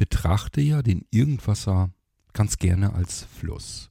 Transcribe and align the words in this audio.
betrachte 0.00 0.62
ja 0.62 0.80
den 0.80 1.04
Irgendwasser 1.10 1.90
ganz 2.32 2.56
gerne 2.56 2.94
als 2.94 3.24
Fluss. 3.24 3.90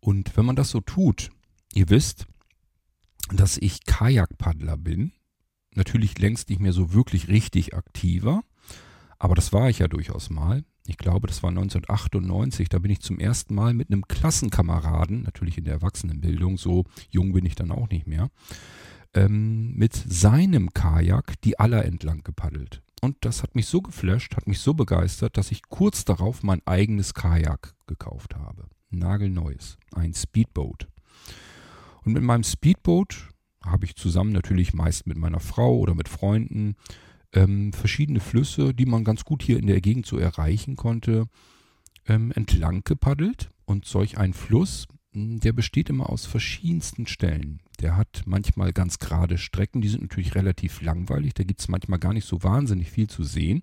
Und 0.00 0.36
wenn 0.36 0.44
man 0.44 0.54
das 0.54 0.68
so 0.68 0.82
tut, 0.82 1.30
ihr 1.72 1.88
wisst, 1.88 2.26
dass 3.32 3.56
ich 3.56 3.86
Kajakpaddler 3.86 4.76
bin, 4.76 5.12
natürlich 5.74 6.18
längst 6.18 6.50
nicht 6.50 6.60
mehr 6.60 6.74
so 6.74 6.92
wirklich 6.92 7.28
richtig 7.28 7.72
aktiver, 7.72 8.42
aber 9.18 9.34
das 9.34 9.50
war 9.54 9.70
ich 9.70 9.78
ja 9.78 9.88
durchaus 9.88 10.28
mal. 10.28 10.62
Ich 10.86 10.98
glaube, 10.98 11.26
das 11.26 11.42
war 11.42 11.48
1998, 11.48 12.68
da 12.68 12.78
bin 12.78 12.90
ich 12.90 13.00
zum 13.00 13.18
ersten 13.18 13.54
Mal 13.54 13.72
mit 13.72 13.90
einem 13.90 14.06
Klassenkameraden, 14.06 15.22
natürlich 15.22 15.56
in 15.56 15.64
der 15.64 15.72
Erwachsenenbildung, 15.72 16.58
so 16.58 16.84
jung 17.08 17.32
bin 17.32 17.46
ich 17.46 17.54
dann 17.54 17.70
auch 17.72 17.88
nicht 17.88 18.06
mehr, 18.06 18.28
ähm, 19.14 19.74
mit 19.74 19.94
seinem 19.94 20.74
Kajak 20.74 21.40
die 21.40 21.58
Aller 21.58 21.86
entlang 21.86 22.22
gepaddelt. 22.24 22.82
Und 23.02 23.16
das 23.20 23.42
hat 23.42 23.54
mich 23.54 23.66
so 23.66 23.82
geflasht, 23.82 24.36
hat 24.36 24.46
mich 24.46 24.60
so 24.60 24.74
begeistert, 24.74 25.36
dass 25.36 25.50
ich 25.50 25.62
kurz 25.68 26.04
darauf 26.04 26.42
mein 26.42 26.62
eigenes 26.66 27.14
Kajak 27.14 27.74
gekauft 27.86 28.34
habe. 28.34 28.68
Nagelneues. 28.90 29.76
Ein 29.94 30.14
Speedboat. 30.14 30.88
Und 32.04 32.12
mit 32.12 32.22
meinem 32.22 32.44
Speedboat 32.44 33.28
habe 33.64 33.84
ich 33.84 33.96
zusammen 33.96 34.32
natürlich 34.32 34.74
meist 34.74 35.06
mit 35.06 35.18
meiner 35.18 35.40
Frau 35.40 35.76
oder 35.78 35.94
mit 35.94 36.08
Freunden 36.08 36.76
ähm, 37.32 37.72
verschiedene 37.72 38.20
Flüsse, 38.20 38.72
die 38.72 38.86
man 38.86 39.04
ganz 39.04 39.24
gut 39.24 39.42
hier 39.42 39.58
in 39.58 39.66
der 39.66 39.80
Gegend 39.80 40.06
so 40.06 40.16
erreichen 40.16 40.76
konnte, 40.76 41.26
ähm, 42.06 42.32
entlang 42.32 42.82
gepaddelt. 42.84 43.50
Und 43.64 43.84
solch 43.84 44.16
ein 44.18 44.32
Fluss, 44.32 44.86
der 45.12 45.52
besteht 45.52 45.90
immer 45.90 46.08
aus 46.08 46.24
verschiedensten 46.24 47.06
Stellen. 47.06 47.60
Der 47.80 47.96
hat 47.96 48.22
manchmal 48.24 48.72
ganz 48.72 48.98
gerade 48.98 49.36
Strecken, 49.36 49.82
die 49.82 49.88
sind 49.88 50.02
natürlich 50.02 50.34
relativ 50.34 50.80
langweilig, 50.80 51.34
da 51.34 51.44
gibt 51.44 51.60
es 51.60 51.68
manchmal 51.68 51.98
gar 51.98 52.12
nicht 52.12 52.26
so 52.26 52.42
wahnsinnig 52.42 52.90
viel 52.90 53.08
zu 53.08 53.22
sehen, 53.22 53.62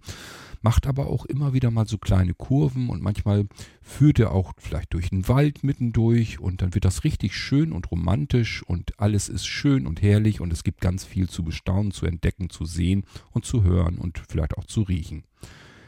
macht 0.62 0.86
aber 0.86 1.08
auch 1.08 1.26
immer 1.26 1.54
wieder 1.54 1.72
mal 1.72 1.88
so 1.88 1.98
kleine 1.98 2.34
Kurven 2.34 2.90
und 2.90 3.02
manchmal 3.02 3.48
führt 3.82 4.20
er 4.20 4.32
auch 4.32 4.54
vielleicht 4.58 4.94
durch 4.94 5.10
den 5.10 5.28
Wald 5.28 5.64
mittendurch 5.64 6.40
und 6.40 6.62
dann 6.62 6.74
wird 6.76 6.86
das 6.86 7.04
richtig 7.04 7.36
schön 7.36 7.72
und 7.72 7.90
romantisch 7.92 8.64
und 8.64 9.00
alles 9.00 9.30
ist 9.30 9.48
schön 9.48 9.88
und 9.88 10.02
herrlich 10.02 10.42
und 10.42 10.54
es 10.54 10.64
gibt 10.64 10.82
ganz 10.82 11.04
viel 11.04 11.28
zu 11.28 11.44
bestaunen, 11.44 11.92
zu 11.92 12.06
entdecken, 12.06 12.50
zu 12.50 12.66
sehen 12.66 13.06
und 13.32 13.46
zu 13.46 13.64
hören 13.64 13.98
und 13.98 14.22
vielleicht 14.30 14.58
auch 14.58 14.66
zu 14.66 14.84
riechen. 14.84 15.24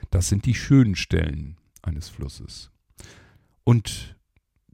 Das 0.09 0.29
sind 0.29 0.45
die 0.45 0.55
schönen 0.55 0.95
Stellen 0.95 1.57
eines 1.81 2.09
Flusses. 2.09 2.71
Und 3.63 4.15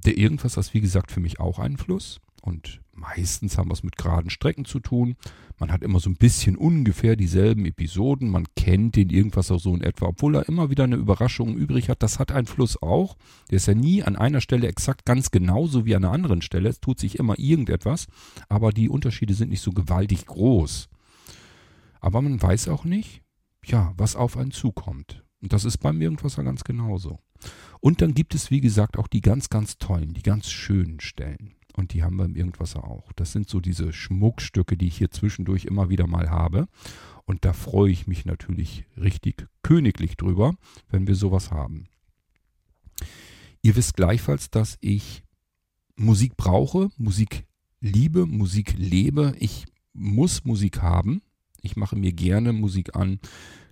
der 0.05 0.17
Irgendwas 0.17 0.57
ist, 0.57 0.73
wie 0.73 0.81
gesagt, 0.81 1.11
für 1.11 1.19
mich 1.19 1.39
auch 1.39 1.59
ein 1.59 1.77
Fluss. 1.77 2.19
Und 2.41 2.81
meistens 2.93 3.57
haben 3.57 3.69
wir 3.69 3.73
es 3.73 3.83
mit 3.83 3.97
geraden 3.97 4.31
Strecken 4.31 4.65
zu 4.65 4.79
tun. 4.79 5.15
Man 5.59 5.71
hat 5.71 5.83
immer 5.83 5.99
so 5.99 6.09
ein 6.09 6.15
bisschen 6.15 6.57
ungefähr 6.57 7.15
dieselben 7.15 7.65
Episoden. 7.65 8.31
Man 8.31 8.47
kennt 8.55 8.95
den 8.95 9.11
irgendwas 9.11 9.51
auch 9.51 9.59
so 9.59 9.75
in 9.75 9.81
etwa, 9.81 10.07
obwohl 10.07 10.35
er 10.35 10.49
immer 10.49 10.71
wieder 10.71 10.83
eine 10.85 10.95
Überraschung 10.95 11.55
übrig 11.55 11.87
hat. 11.87 12.01
Das 12.01 12.17
hat 12.17 12.31
ein 12.31 12.47
Fluss 12.47 12.81
auch. 12.81 13.15
Der 13.51 13.57
ist 13.57 13.67
ja 13.67 13.75
nie 13.75 14.01
an 14.01 14.15
einer 14.15 14.41
Stelle 14.41 14.67
exakt 14.67 15.05
ganz 15.05 15.29
genauso 15.29 15.85
wie 15.85 15.95
an 15.95 16.03
einer 16.03 16.13
anderen 16.13 16.41
Stelle. 16.41 16.67
Es 16.67 16.79
tut 16.79 16.99
sich 16.99 17.19
immer 17.19 17.37
irgendetwas, 17.37 18.07
aber 18.49 18.71
die 18.71 18.89
Unterschiede 18.89 19.35
sind 19.35 19.49
nicht 19.49 19.61
so 19.61 19.71
gewaltig 19.71 20.25
groß. 20.25 20.89
Aber 21.99 22.23
man 22.23 22.41
weiß 22.41 22.69
auch 22.69 22.85
nicht, 22.85 23.21
ja, 23.63 23.93
was 23.97 24.15
auf 24.15 24.35
einen 24.35 24.51
zukommt. 24.51 25.23
Und 25.41 25.53
das 25.53 25.63
ist 25.63 25.77
beim 25.77 26.01
Irgendwasser 26.01 26.43
ganz 26.43 26.63
genauso. 26.63 27.19
Und 27.79 28.01
dann 28.01 28.13
gibt 28.13 28.35
es, 28.35 28.51
wie 28.51 28.61
gesagt, 28.61 28.97
auch 28.97 29.07
die 29.07 29.21
ganz, 29.21 29.49
ganz 29.49 29.77
tollen, 29.77 30.13
die 30.13 30.21
ganz 30.21 30.49
schönen 30.49 30.99
Stellen. 30.99 31.55
Und 31.73 31.93
die 31.93 32.03
haben 32.03 32.17
wir 32.17 32.25
im 32.25 32.35
Irgendwasser 32.35 32.83
auch. 32.83 33.11
Das 33.13 33.31
sind 33.31 33.49
so 33.49 33.59
diese 33.59 33.93
Schmuckstücke, 33.93 34.77
die 34.77 34.87
ich 34.87 34.97
hier 34.97 35.11
zwischendurch 35.11 35.65
immer 35.65 35.89
wieder 35.89 36.07
mal 36.07 36.29
habe. 36.29 36.67
Und 37.25 37.45
da 37.45 37.53
freue 37.53 37.91
ich 37.91 38.07
mich 38.07 38.25
natürlich 38.25 38.85
richtig 38.97 39.47
königlich 39.63 40.17
drüber, 40.17 40.55
wenn 40.89 41.07
wir 41.07 41.15
sowas 41.15 41.51
haben. 41.51 41.87
Ihr 43.61 43.75
wisst 43.75 43.95
gleichfalls, 43.95 44.49
dass 44.49 44.77
ich 44.81 45.23
Musik 45.95 46.35
brauche, 46.35 46.89
Musik 46.97 47.45
liebe, 47.79 48.25
Musik 48.25 48.73
lebe. 48.77 49.35
Ich 49.39 49.65
muss 49.93 50.45
Musik 50.45 50.81
haben. 50.81 51.21
Ich 51.61 51.75
mache 51.75 51.95
mir 51.95 52.11
gerne 52.11 52.53
Musik 52.53 52.95
an, 52.95 53.19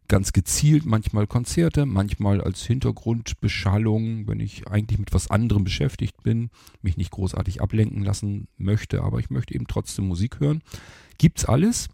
ganz 0.09 0.33
gezielt, 0.33 0.85
manchmal 0.85 1.27
Konzerte, 1.27 1.85
manchmal 1.85 2.41
als 2.41 2.65
Hintergrundbeschallung, 2.65 4.27
wenn 4.27 4.41
ich 4.41 4.67
eigentlich 4.67 4.99
mit 4.99 5.13
was 5.13 5.29
anderem 5.29 5.63
beschäftigt 5.63 6.21
bin, 6.23 6.49
mich 6.81 6.97
nicht 6.97 7.11
großartig 7.11 7.61
ablenken 7.61 8.03
lassen 8.03 8.49
möchte, 8.57 9.03
aber 9.03 9.19
ich 9.19 9.29
möchte 9.29 9.53
eben 9.53 9.67
trotzdem 9.67 10.07
Musik 10.07 10.41
hören. 10.41 10.61
Gibt's 11.17 11.45
alles. 11.45 11.87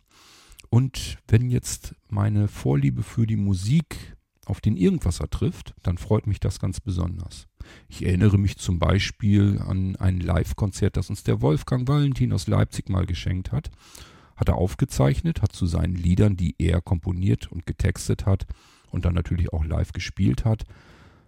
Und 0.69 1.19
wenn 1.27 1.49
jetzt 1.51 1.93
meine 2.09 2.47
Vorliebe 2.47 3.03
für 3.03 3.27
die 3.27 3.37
Musik 3.37 4.15
auf 4.45 4.61
den 4.61 4.77
Irgendwasser 4.77 5.29
trifft, 5.29 5.75
dann 5.83 5.97
freut 5.97 6.25
mich 6.25 6.39
das 6.39 6.59
ganz 6.59 6.79
besonders. 6.79 7.47
Ich 7.87 8.05
erinnere 8.05 8.37
mich 8.37 8.57
zum 8.57 8.79
Beispiel 8.79 9.59
an 9.59 9.95
ein 9.97 10.19
Live-Konzert, 10.19 10.97
das 10.97 11.09
uns 11.09 11.23
der 11.23 11.41
Wolfgang 11.41 11.87
Valentin 11.87 12.33
aus 12.33 12.47
Leipzig 12.47 12.89
mal 12.89 13.05
geschenkt 13.05 13.51
hat 13.51 13.69
hat 14.35 14.49
er 14.49 14.55
aufgezeichnet, 14.55 15.41
hat 15.41 15.53
zu 15.53 15.65
seinen 15.65 15.95
Liedern, 15.95 16.35
die 16.35 16.55
er 16.57 16.81
komponiert 16.81 17.51
und 17.51 17.65
getextet 17.65 18.25
hat 18.25 18.45
und 18.91 19.05
dann 19.05 19.13
natürlich 19.13 19.53
auch 19.53 19.65
live 19.65 19.93
gespielt 19.93 20.45
hat, 20.45 20.63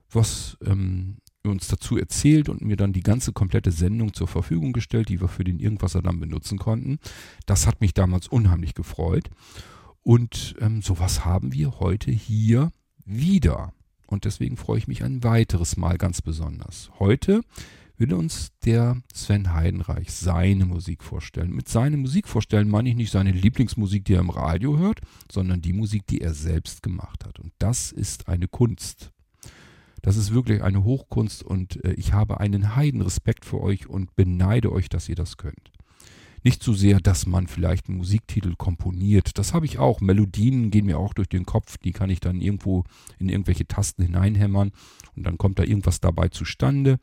was 0.09 0.57
ähm, 0.65 1.17
uns 1.43 1.67
dazu 1.67 1.97
erzählt 1.97 2.49
und 2.49 2.61
mir 2.61 2.75
dann 2.75 2.93
die 2.93 3.03
ganze 3.03 3.33
komplette 3.33 3.71
Sendung 3.71 4.13
zur 4.13 4.27
Verfügung 4.27 4.73
gestellt, 4.73 5.09
die 5.09 5.21
wir 5.21 5.27
für 5.27 5.43
den 5.43 5.59
Irgendwasser 5.59 6.01
dann 6.01 6.19
benutzen 6.19 6.57
konnten. 6.57 6.99
Das 7.45 7.67
hat 7.67 7.81
mich 7.81 7.93
damals 7.93 8.27
unheimlich 8.27 8.73
gefreut. 8.73 9.29
Und 10.03 10.55
ähm, 10.59 10.81
sowas 10.81 11.25
haben 11.25 11.53
wir 11.53 11.79
heute 11.79 12.11
hier 12.11 12.71
wieder. 13.05 13.73
Und 14.07 14.23
deswegen 14.25 14.55
freue 14.55 14.77
ich 14.77 14.87
mich 14.87 15.03
ein 15.03 15.23
weiteres 15.23 15.75
Mal 15.75 15.97
ganz 15.97 16.21
besonders. 16.21 16.89
Heute 16.99 17.41
will 17.97 18.13
uns 18.13 18.51
der 18.63 19.01
Sven 19.13 19.53
Heidenreich 19.53 20.11
seine 20.11 20.65
Musik 20.65 21.03
vorstellen. 21.03 21.51
Mit 21.51 21.67
seiner 21.67 21.97
Musik 21.97 22.27
vorstellen 22.27 22.69
meine 22.69 22.89
ich 22.89 22.95
nicht 22.95 23.11
seine 23.11 23.31
Lieblingsmusik, 23.31 24.05
die 24.05 24.13
er 24.13 24.21
im 24.21 24.29
Radio 24.29 24.77
hört, 24.77 25.01
sondern 25.31 25.61
die 25.61 25.73
Musik, 25.73 26.05
die 26.07 26.21
er 26.21 26.33
selbst 26.33 26.83
gemacht 26.83 27.25
hat. 27.25 27.39
Und 27.39 27.53
das 27.57 27.91
ist 27.91 28.27
eine 28.27 28.47
Kunst. 28.47 29.11
Das 30.01 30.15
ist 30.15 30.33
wirklich 30.33 30.63
eine 30.63 30.83
Hochkunst 30.83 31.43
und 31.43 31.83
äh, 31.83 31.93
ich 31.93 32.13
habe 32.13 32.39
einen 32.39 32.75
Heidenrespekt 32.75 33.45
für 33.45 33.61
euch 33.61 33.87
und 33.87 34.15
beneide 34.15 34.71
euch, 34.71 34.89
dass 34.89 35.09
ihr 35.09 35.15
das 35.15 35.37
könnt. 35.37 35.71
Nicht 36.43 36.63
so 36.63 36.71
sehr, 36.73 36.99
dass 36.99 37.25
man 37.25 37.47
vielleicht 37.47 37.89
einen 37.89 37.97
Musiktitel 37.97 38.55
komponiert. 38.55 39.37
Das 39.37 39.53
habe 39.53 39.65
ich 39.65 39.79
auch. 39.79 39.99
Melodien 39.99 40.69
gehen 40.69 40.85
mir 40.85 40.99
auch 40.99 41.13
durch 41.13 41.27
den 41.27 41.45
Kopf. 41.45 41.77
Die 41.79 41.91
kann 41.91 42.11
ich 42.11 42.19
dann 42.19 42.39
irgendwo 42.39 42.83
in 43.17 43.27
irgendwelche 43.27 43.67
Tasten 43.67 44.03
hineinhämmern 44.03 44.71
und 45.15 45.23
dann 45.23 45.37
kommt 45.37 45.59
da 45.59 45.63
irgendwas 45.63 45.99
dabei 45.99 46.29
zustande. 46.29 46.99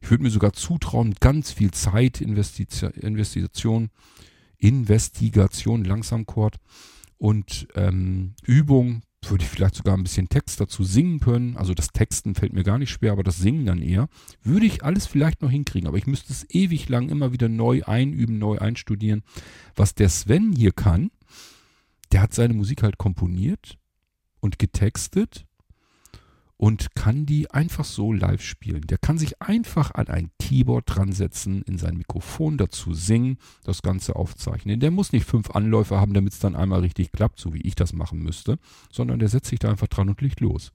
Ich 0.00 0.10
würde 0.10 0.22
mir 0.22 0.30
sogar 0.30 0.52
zutrauen, 0.52 1.14
ganz 1.20 1.52
viel 1.52 1.70
Zeit, 1.70 2.20
Investition, 2.20 2.90
Investition 2.92 3.90
Investigation, 4.60 5.84
Langsamchord 5.84 6.56
und 7.18 7.66
ähm, 7.74 8.34
Übung, 8.44 9.02
würde 9.26 9.44
ich 9.44 9.50
vielleicht 9.50 9.74
sogar 9.74 9.96
ein 9.96 10.02
bisschen 10.02 10.28
Text 10.28 10.60
dazu 10.60 10.82
singen 10.82 11.20
können. 11.20 11.56
Also 11.56 11.74
das 11.74 11.88
Texten 11.88 12.34
fällt 12.34 12.52
mir 12.52 12.62
gar 12.62 12.78
nicht 12.78 12.90
schwer, 12.90 13.12
aber 13.12 13.22
das 13.22 13.38
Singen 13.38 13.66
dann 13.66 13.82
eher. 13.82 14.08
Würde 14.42 14.66
ich 14.66 14.82
alles 14.82 15.06
vielleicht 15.06 15.42
noch 15.42 15.50
hinkriegen, 15.50 15.86
aber 15.88 15.98
ich 15.98 16.06
müsste 16.06 16.32
es 16.32 16.48
ewig 16.48 16.88
lang 16.88 17.10
immer 17.10 17.32
wieder 17.32 17.48
neu 17.48 17.82
einüben, 17.84 18.38
neu 18.38 18.58
einstudieren. 18.58 19.22
Was 19.76 19.94
der 19.94 20.08
Sven 20.08 20.52
hier 20.52 20.72
kann, 20.72 21.10
der 22.12 22.22
hat 22.22 22.32
seine 22.32 22.54
Musik 22.54 22.82
halt 22.82 22.96
komponiert 22.96 23.78
und 24.40 24.58
getextet 24.58 25.46
und 26.60 26.94
kann 26.94 27.24
die 27.24 27.50
einfach 27.50 27.86
so 27.86 28.12
live 28.12 28.42
spielen. 28.42 28.82
Der 28.82 28.98
kann 28.98 29.16
sich 29.16 29.40
einfach 29.40 29.92
an 29.94 30.08
ein 30.08 30.30
Keyboard 30.38 30.84
dran 30.94 31.12
setzen, 31.12 31.62
in 31.62 31.78
sein 31.78 31.96
Mikrofon 31.96 32.58
dazu 32.58 32.92
singen, 32.92 33.38
das 33.64 33.80
Ganze 33.80 34.14
aufzeichnen. 34.14 34.78
Der 34.78 34.90
muss 34.90 35.14
nicht 35.14 35.24
fünf 35.24 35.52
Anläufe 35.52 35.98
haben, 35.98 36.12
damit 36.12 36.34
es 36.34 36.38
dann 36.38 36.56
einmal 36.56 36.80
richtig 36.80 37.12
klappt, 37.12 37.40
so 37.40 37.54
wie 37.54 37.62
ich 37.62 37.76
das 37.76 37.94
machen 37.94 38.18
müsste, 38.18 38.58
sondern 38.92 39.20
der 39.20 39.30
setzt 39.30 39.48
sich 39.48 39.58
da 39.58 39.70
einfach 39.70 39.86
dran 39.86 40.10
und 40.10 40.20
legt 40.20 40.40
los. 40.40 40.70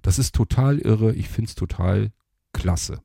Das 0.00 0.20
ist 0.20 0.32
total 0.32 0.78
irre. 0.78 1.12
Ich 1.16 1.28
finde 1.28 1.48
es 1.48 1.56
total 1.56 2.12
klasse. 2.52 3.00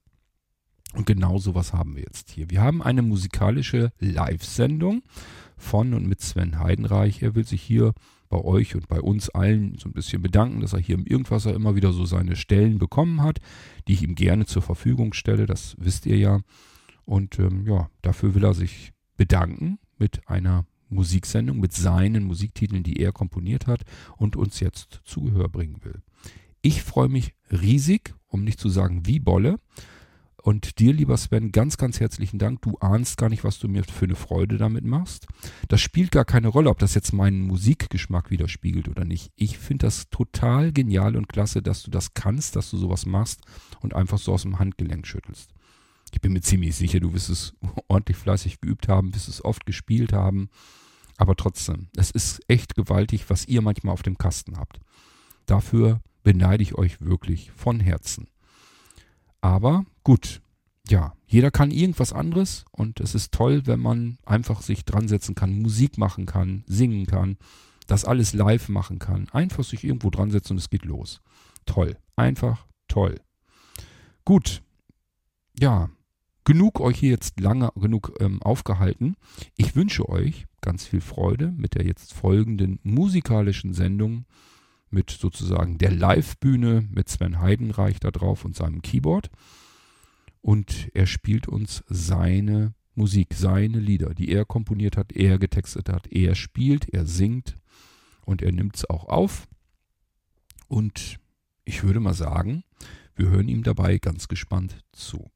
Und 0.93 1.07
genau 1.07 1.39
sowas 1.39 1.73
haben 1.73 1.95
wir 1.95 2.03
jetzt 2.03 2.29
hier. 2.29 2.51
Wir 2.51 2.61
haben 2.61 2.83
eine 2.83 3.01
musikalische 3.01 3.91
Live-Sendung 3.97 5.01
von 5.57 5.95
und 5.95 6.05
mit 6.07 6.21
Sven 6.21 6.59
Heidenreich. 6.59 7.23
Er 7.23 7.33
will 7.33 7.47
sich 7.47 7.63
hier 7.63 7.95
bei 8.29 8.37
euch 8.37 8.75
und 8.75 8.87
bei 8.87 9.01
uns 9.01 9.29
allen 9.29 9.77
so 9.77 9.89
ein 9.89 9.93
bisschen 9.93 10.21
bedanken, 10.21 10.61
dass 10.61 10.73
er 10.73 10.79
hier 10.79 10.95
im 10.95 11.05
Irgendwasser 11.05 11.53
immer 11.53 11.75
wieder 11.75 11.93
so 11.93 12.05
seine 12.05 12.35
Stellen 12.35 12.79
bekommen 12.79 13.21
hat, 13.21 13.39
die 13.87 13.93
ich 13.93 14.03
ihm 14.03 14.15
gerne 14.15 14.45
zur 14.45 14.61
Verfügung 14.61 15.13
stelle. 15.13 15.45
Das 15.45 15.75
wisst 15.79 16.05
ihr 16.05 16.17
ja. 16.17 16.41
Und 17.05 17.39
ähm, 17.39 17.65
ja, 17.67 17.89
dafür 18.01 18.35
will 18.35 18.43
er 18.43 18.53
sich 18.53 18.91
bedanken 19.15 19.79
mit 19.97 20.27
einer 20.27 20.65
Musiksendung, 20.89 21.59
mit 21.59 21.73
seinen 21.73 22.23
Musiktiteln, 22.23 22.83
die 22.83 22.99
er 22.99 23.11
komponiert 23.11 23.67
hat 23.67 23.81
und 24.17 24.35
uns 24.35 24.59
jetzt 24.59 25.01
zu 25.03 25.21
Gehör 25.21 25.49
bringen 25.49 25.83
will. 25.83 26.01
Ich 26.61 26.81
freue 26.81 27.09
mich 27.09 27.33
riesig, 27.51 28.13
um 28.27 28.43
nicht 28.43 28.59
zu 28.59 28.69
sagen 28.69 29.05
wie 29.05 29.19
Bolle 29.19 29.59
Und 30.45 30.77
dir, 30.77 30.93
lieber 30.93 31.17
Sven, 31.17 31.51
ganz, 31.51 31.75
ganz 31.75 31.99
herzlichen 31.99 32.37
Dank. 32.37 32.61
Du 32.61 32.77
ahnst 32.77 33.17
gar 33.17 33.29
nicht, 33.29 33.43
was 33.43 33.57
du 33.57 33.67
mir 33.67 33.83
für 33.83 34.05
eine 34.05 34.13
Freude 34.13 34.57
damit 34.57 34.85
machst. 34.85 35.25
Das 35.69 35.81
spielt 35.81 36.11
gar 36.11 36.23
keine 36.23 36.49
Rolle, 36.49 36.69
ob 36.69 36.77
das 36.77 36.93
jetzt 36.93 37.13
meinen 37.13 37.41
Musikgeschmack 37.41 38.29
widerspiegelt 38.29 38.87
oder 38.87 39.05
nicht. 39.05 39.31
Ich 39.35 39.57
finde 39.57 39.87
das 39.87 40.07
total 40.11 40.71
genial 40.71 41.15
und 41.15 41.29
klasse, 41.29 41.63
dass 41.63 41.81
du 41.81 41.89
das 41.89 42.13
kannst, 42.13 42.55
dass 42.55 42.69
du 42.69 42.77
sowas 42.77 43.07
machst 43.07 43.41
und 43.79 43.95
einfach 43.95 44.19
so 44.19 44.33
aus 44.33 44.43
dem 44.43 44.59
Handgelenk 44.59 45.07
schüttelst. 45.07 45.49
Ich 46.13 46.21
bin 46.21 46.33
mir 46.33 46.41
ziemlich 46.41 46.75
sicher, 46.75 46.99
du 46.99 47.11
wirst 47.13 47.31
es 47.31 47.55
ordentlich 47.87 48.17
fleißig 48.17 48.61
geübt 48.61 48.87
haben, 48.87 49.15
wirst 49.15 49.27
es 49.27 49.43
oft 49.43 49.65
gespielt 49.65 50.13
haben. 50.13 50.49
Aber 51.17 51.35
trotzdem, 51.35 51.87
es 51.95 52.11
ist 52.11 52.39
echt 52.47 52.75
gewaltig, 52.75 53.31
was 53.31 53.47
ihr 53.47 53.63
manchmal 53.63 53.93
auf 53.93 54.03
dem 54.03 54.19
Kasten 54.19 54.57
habt. 54.57 54.79
Dafür 55.47 56.01
beneide 56.21 56.61
ich 56.61 56.75
euch 56.75 57.01
wirklich 57.01 57.49
von 57.49 57.79
Herzen. 57.79 58.27
Aber 59.41 59.85
gut, 60.05 60.41
ja, 60.87 61.13
jeder 61.27 61.51
kann 61.51 61.71
irgendwas 61.71 62.13
anderes 62.13 62.63
und 62.71 63.01
es 63.01 63.15
ist 63.15 63.33
toll, 63.33 63.63
wenn 63.65 63.81
man 63.81 64.17
einfach 64.25 64.61
sich 64.61 64.85
dran 64.85 65.09
setzen 65.09 65.35
kann, 65.35 65.61
Musik 65.61 65.97
machen 65.97 66.25
kann, 66.25 66.63
singen 66.67 67.07
kann, 67.07 67.37
das 67.87 68.05
alles 68.05 68.33
live 68.33 68.69
machen 68.69 68.99
kann. 68.99 69.27
Einfach 69.31 69.63
sich 69.63 69.83
irgendwo 69.83 70.09
dran 70.09 70.31
setzen 70.31 70.53
und 70.53 70.59
es 70.59 70.69
geht 70.69 70.85
los. 70.85 71.21
Toll, 71.65 71.97
einfach 72.15 72.65
toll. 72.87 73.19
Gut, 74.23 74.61
ja, 75.59 75.89
genug 76.45 76.79
euch 76.79 76.99
hier 76.99 77.09
jetzt 77.09 77.39
lange 77.39 77.71
genug 77.75 78.13
ähm, 78.19 78.41
aufgehalten. 78.41 79.15
Ich 79.57 79.75
wünsche 79.75 80.07
euch 80.07 80.45
ganz 80.61 80.85
viel 80.85 81.01
Freude 81.01 81.51
mit 81.51 81.73
der 81.73 81.85
jetzt 81.85 82.13
folgenden 82.13 82.79
musikalischen 82.83 83.73
Sendung 83.73 84.25
mit 84.91 85.09
sozusagen 85.09 85.77
der 85.79 85.91
Live-Bühne 85.91 86.87
mit 86.91 87.09
Sven 87.09 87.41
Heidenreich 87.41 87.99
da 87.99 88.11
drauf 88.11 88.45
und 88.45 88.55
seinem 88.55 88.81
Keyboard. 88.81 89.29
Und 90.45 90.91
er 90.93 91.07
spielt 91.07 91.47
uns 91.47 91.83
seine 91.87 92.75
Musik, 92.93 93.33
seine 93.33 93.79
Lieder, 93.79 94.13
die 94.13 94.29
er 94.29 94.45
komponiert 94.45 94.95
hat, 94.95 95.11
er 95.11 95.39
getextet 95.39 95.89
hat. 95.89 96.05
Er 96.11 96.35
spielt, 96.35 96.87
er 96.93 97.07
singt 97.07 97.55
und 98.25 98.43
er 98.43 98.51
nimmt 98.51 98.75
es 98.75 98.87
auch 98.87 99.05
auf. 99.05 99.47
Und 100.67 101.19
ich 101.63 101.81
würde 101.81 101.99
mal 101.99 102.13
sagen, 102.13 102.63
wir 103.15 103.29
hören 103.29 103.47
ihm 103.47 103.63
dabei 103.63 103.97
ganz 103.97 104.27
gespannt 104.27 104.83
zu. 104.91 105.31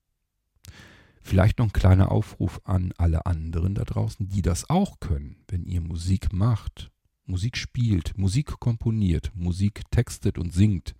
Vielleicht 1.24 1.58
noch 1.58 1.66
ein 1.66 1.74
kleiner 1.74 2.12
Aufruf 2.12 2.62
an 2.64 2.94
alle 3.00 3.26
anderen 3.26 3.74
da 3.74 3.86
draußen, 3.86 4.30
die 4.30 4.44
das 4.44 4.70
auch 4.70 5.00
können, 5.00 5.38
wenn 5.48 5.66
ihr 5.66 5.82
Musik 5.82 6.32
macht 6.32 6.92
Musik 7.30 7.58
spielt, 7.58 8.18
Musik 8.18 8.60
komponiert, 8.60 9.32
Musik 9.36 9.82
textet 9.92 10.38
und 10.38 10.52
singt 10.52 10.96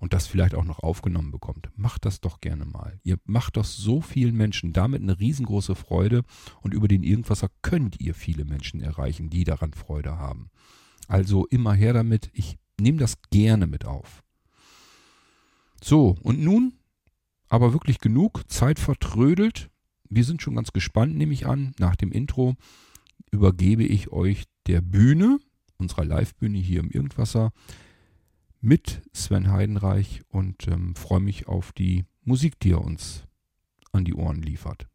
und 0.00 0.12
das 0.12 0.26
vielleicht 0.26 0.54
auch 0.54 0.64
noch 0.64 0.80
aufgenommen 0.80 1.30
bekommt, 1.30 1.70
macht 1.76 2.04
das 2.04 2.20
doch 2.20 2.40
gerne 2.40 2.64
mal. 2.64 2.98
Ihr 3.02 3.18
macht 3.24 3.56
doch 3.56 3.64
so 3.64 4.00
vielen 4.00 4.36
Menschen 4.36 4.72
damit 4.72 5.02
eine 5.02 5.18
riesengroße 5.18 5.74
Freude 5.74 6.22
und 6.60 6.74
über 6.74 6.88
den 6.88 7.02
Irgendwasser 7.02 7.48
könnt 7.62 8.00
ihr 8.00 8.14
viele 8.14 8.44
Menschen 8.44 8.80
erreichen, 8.80 9.30
die 9.30 9.44
daran 9.44 9.72
Freude 9.72 10.18
haben. 10.18 10.50
Also 11.08 11.46
immer 11.46 11.74
her 11.74 11.92
damit, 11.92 12.30
ich 12.32 12.58
nehme 12.80 12.98
das 12.98 13.20
gerne 13.30 13.66
mit 13.66 13.84
auf. 13.84 14.22
So, 15.82 16.16
und 16.22 16.40
nun 16.40 16.74
aber 17.48 17.72
wirklich 17.72 17.98
genug, 17.98 18.42
Zeit 18.48 18.78
vertrödelt. 18.78 19.70
Wir 20.08 20.24
sind 20.24 20.42
schon 20.42 20.54
ganz 20.54 20.72
gespannt, 20.72 21.16
nehme 21.16 21.32
ich 21.32 21.46
an. 21.46 21.74
Nach 21.78 21.96
dem 21.96 22.12
Intro 22.12 22.56
übergebe 23.30 23.84
ich 23.84 24.12
euch 24.12 24.44
der 24.66 24.80
Bühne, 24.80 25.38
unserer 25.78 26.04
Live-Bühne 26.04 26.58
hier 26.58 26.80
im 26.80 26.90
Irgendwasser, 26.90 27.52
mit 28.60 29.02
Sven 29.12 29.50
Heidenreich 29.50 30.22
und 30.28 30.66
ähm, 30.68 30.94
freue 30.94 31.20
mich 31.20 31.48
auf 31.48 31.72
die 31.72 32.04
Musik, 32.24 32.58
die 32.60 32.72
er 32.72 32.82
uns 32.82 33.24
an 33.92 34.04
die 34.04 34.14
Ohren 34.14 34.42
liefert. 34.42 34.88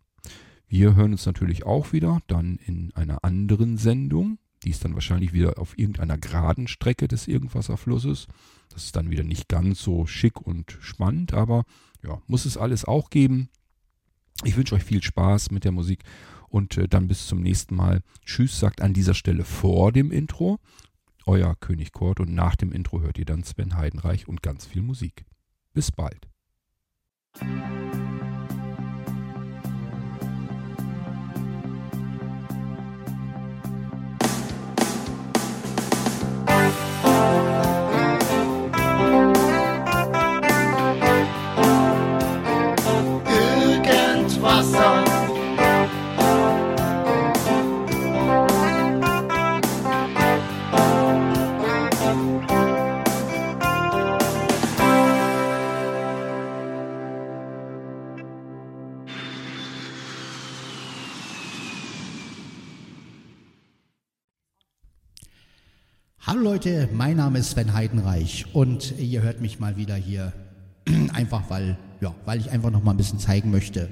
Wir 0.67 0.95
hören 0.95 1.11
uns 1.11 1.25
natürlich 1.25 1.65
auch 1.65 1.93
wieder 1.93 2.19
dann 2.27 2.57
in 2.57 2.93
einer 2.95 3.23
anderen 3.23 3.77
Sendung. 3.77 4.39
Die 4.63 4.69
ist 4.69 4.83
dann 4.83 4.95
wahrscheinlich 4.95 5.33
wieder 5.33 5.59
auf 5.59 5.77
irgendeiner 5.77 6.17
geraden 6.17 6.67
Strecke 6.67 7.07
des 7.07 7.27
Irgendwasserflusses. 7.27 8.27
Das 8.69 8.85
ist 8.85 8.95
dann 8.95 9.11
wieder 9.11 9.23
nicht 9.23 9.49
ganz 9.49 9.81
so 9.81 10.05
schick 10.05 10.41
und 10.41 10.77
spannend, 10.81 11.33
aber 11.33 11.65
ja, 12.01 12.21
muss 12.27 12.45
es 12.45 12.57
alles 12.57 12.85
auch 12.85 13.09
geben. 13.09 13.49
Ich 14.43 14.57
wünsche 14.57 14.75
euch 14.75 14.83
viel 14.83 15.03
Spaß 15.03 15.51
mit 15.51 15.63
der 15.63 15.71
Musik 15.71 16.03
und 16.49 16.77
äh, 16.77 16.87
dann 16.87 17.07
bis 17.07 17.27
zum 17.27 17.41
nächsten 17.41 17.75
Mal. 17.75 18.01
Tschüss 18.25 18.59
sagt 18.59 18.81
an 18.81 18.93
dieser 18.93 19.13
Stelle 19.13 19.43
vor 19.43 19.91
dem 19.91 20.11
Intro 20.11 20.59
euer 21.25 21.55
König 21.59 21.91
Kurt 21.91 22.19
und 22.19 22.33
nach 22.33 22.55
dem 22.55 22.71
Intro 22.71 23.01
hört 23.01 23.17
ihr 23.17 23.25
dann 23.25 23.43
Sven 23.43 23.75
Heidenreich 23.75 24.27
und 24.27 24.41
ganz 24.41 24.65
viel 24.65 24.81
Musik. 24.81 25.25
Bis 25.73 25.91
bald. 25.91 26.27
Leute, 66.43 66.89
mein 66.91 67.15
Name 67.15 67.39
ist 67.39 67.51
Sven 67.51 67.71
Heidenreich 67.71 68.47
und 68.51 68.99
ihr 68.99 69.21
hört 69.21 69.39
mich 69.39 69.61
mal 69.61 69.77
wieder 69.77 69.95
hier 69.95 70.33
einfach 71.13 71.49
weil 71.49 71.77
ja, 72.01 72.13
weil 72.25 72.41
ich 72.41 72.51
einfach 72.51 72.69
noch 72.69 72.83
mal 72.83 72.91
ein 72.91 72.97
bisschen 72.97 73.17
zeigen 73.17 73.49
möchte, 73.49 73.87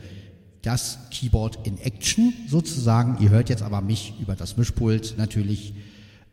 das 0.61 0.99
Keyboard 1.11 1.65
in 1.65 1.77
Action 1.77 2.33
sozusagen. 2.49 3.23
Ihr 3.23 3.29
hört 3.29 3.47
jetzt 3.47 3.63
aber 3.63 3.79
mich 3.79 4.15
über 4.19 4.35
das 4.35 4.57
Mischpult 4.57 5.15
natürlich 5.17 5.75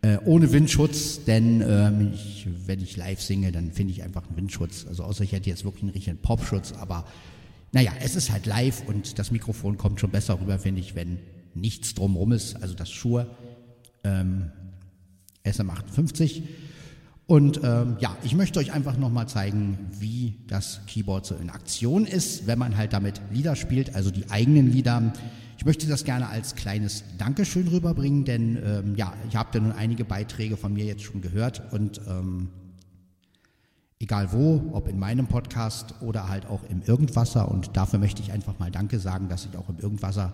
äh, 0.03 0.19
ohne 0.25 0.51
Windschutz, 0.51 1.25
denn 1.25 1.61
ähm, 1.65 2.11
ich, 2.13 2.49
wenn 2.67 2.83
ich 2.83 2.97
live 2.97 3.23
singe, 3.23 3.53
dann 3.53 3.71
finde 3.71 3.93
ich 3.93 4.03
einfach 4.03 4.27
einen 4.27 4.37
Windschutz. 4.37 4.87
Also 4.89 5.05
außer 5.05 5.23
ich 5.23 5.31
hätte 5.31 5.49
jetzt 5.49 5.65
wirklich 5.65 5.85
einen 5.85 5.93
richtigen 5.93 6.19
Popschutz, 6.19 6.73
aber 6.73 7.05
naja, 7.71 7.93
es 8.01 8.17
ist 8.17 8.33
halt 8.33 8.45
live 8.47 8.83
und 8.89 9.21
das 9.21 9.31
Mikrofon 9.31 9.79
kommt 9.79 10.01
schon 10.01 10.11
besser 10.11 10.41
rüber, 10.41 10.59
finde 10.59 10.81
ich, 10.81 10.97
wenn 10.97 11.21
nichts 11.55 11.95
drumherum 11.95 12.33
ist. 12.33 12.61
Also 12.61 12.75
das 12.75 12.91
Schuhe 12.91 13.29
ähm, 14.03 14.51
SM58. 15.51 16.43
Und 17.27 17.61
ähm, 17.63 17.99
ja, 18.01 18.17
ich 18.23 18.35
möchte 18.35 18.59
euch 18.59 18.73
einfach 18.73 18.97
nochmal 18.97 19.29
zeigen, 19.29 19.79
wie 19.99 20.39
das 20.47 20.81
Keyboard 20.87 21.27
so 21.27 21.35
in 21.35 21.51
Aktion 21.51 22.07
ist, 22.07 22.47
wenn 22.47 22.59
man 22.59 22.77
halt 22.77 22.95
damit 22.95 23.21
Lieder 23.31 23.55
spielt, 23.55 23.95
also 23.95 24.11
die 24.11 24.31
eigenen 24.31 24.73
Lieder. 24.73 25.13
Ich 25.59 25.67
möchte 25.67 25.87
das 25.87 26.05
gerne 26.05 26.29
als 26.29 26.55
kleines 26.55 27.05
Dankeschön 27.19 27.69
rüberbringen, 27.69 28.25
denn 28.25 28.57
ähm, 28.65 28.95
ja, 28.97 29.13
ich 29.29 29.37
habe 29.37 29.51
ja 29.53 29.61
nun 29.61 29.73
einige 29.73 30.07
Beiträge 30.07 30.57
von 30.57 30.73
mir 30.73 30.87
jetzt 30.87 31.03
schon 31.03 31.21
gehört 31.21 31.71
und 31.71 32.01
ähm, 32.09 32.49
egal 34.01 34.33
wo, 34.33 34.71
ob 34.73 34.89
in 34.89 34.99
meinem 34.99 35.27
Podcast 35.27 35.97
oder 36.01 36.29
halt 36.29 36.47
auch 36.47 36.63
im 36.71 36.81
Irgendwasser 36.83 37.51
und 37.51 37.77
dafür 37.77 37.99
möchte 37.99 38.23
ich 38.23 38.33
einfach 38.33 38.59
mal 38.59 38.71
Danke 38.71 38.99
sagen, 39.01 39.29
dass 39.29 39.45
ich 39.45 39.57
auch 39.57 39.69
im 39.69 39.79
Irgendwasser 39.79 40.33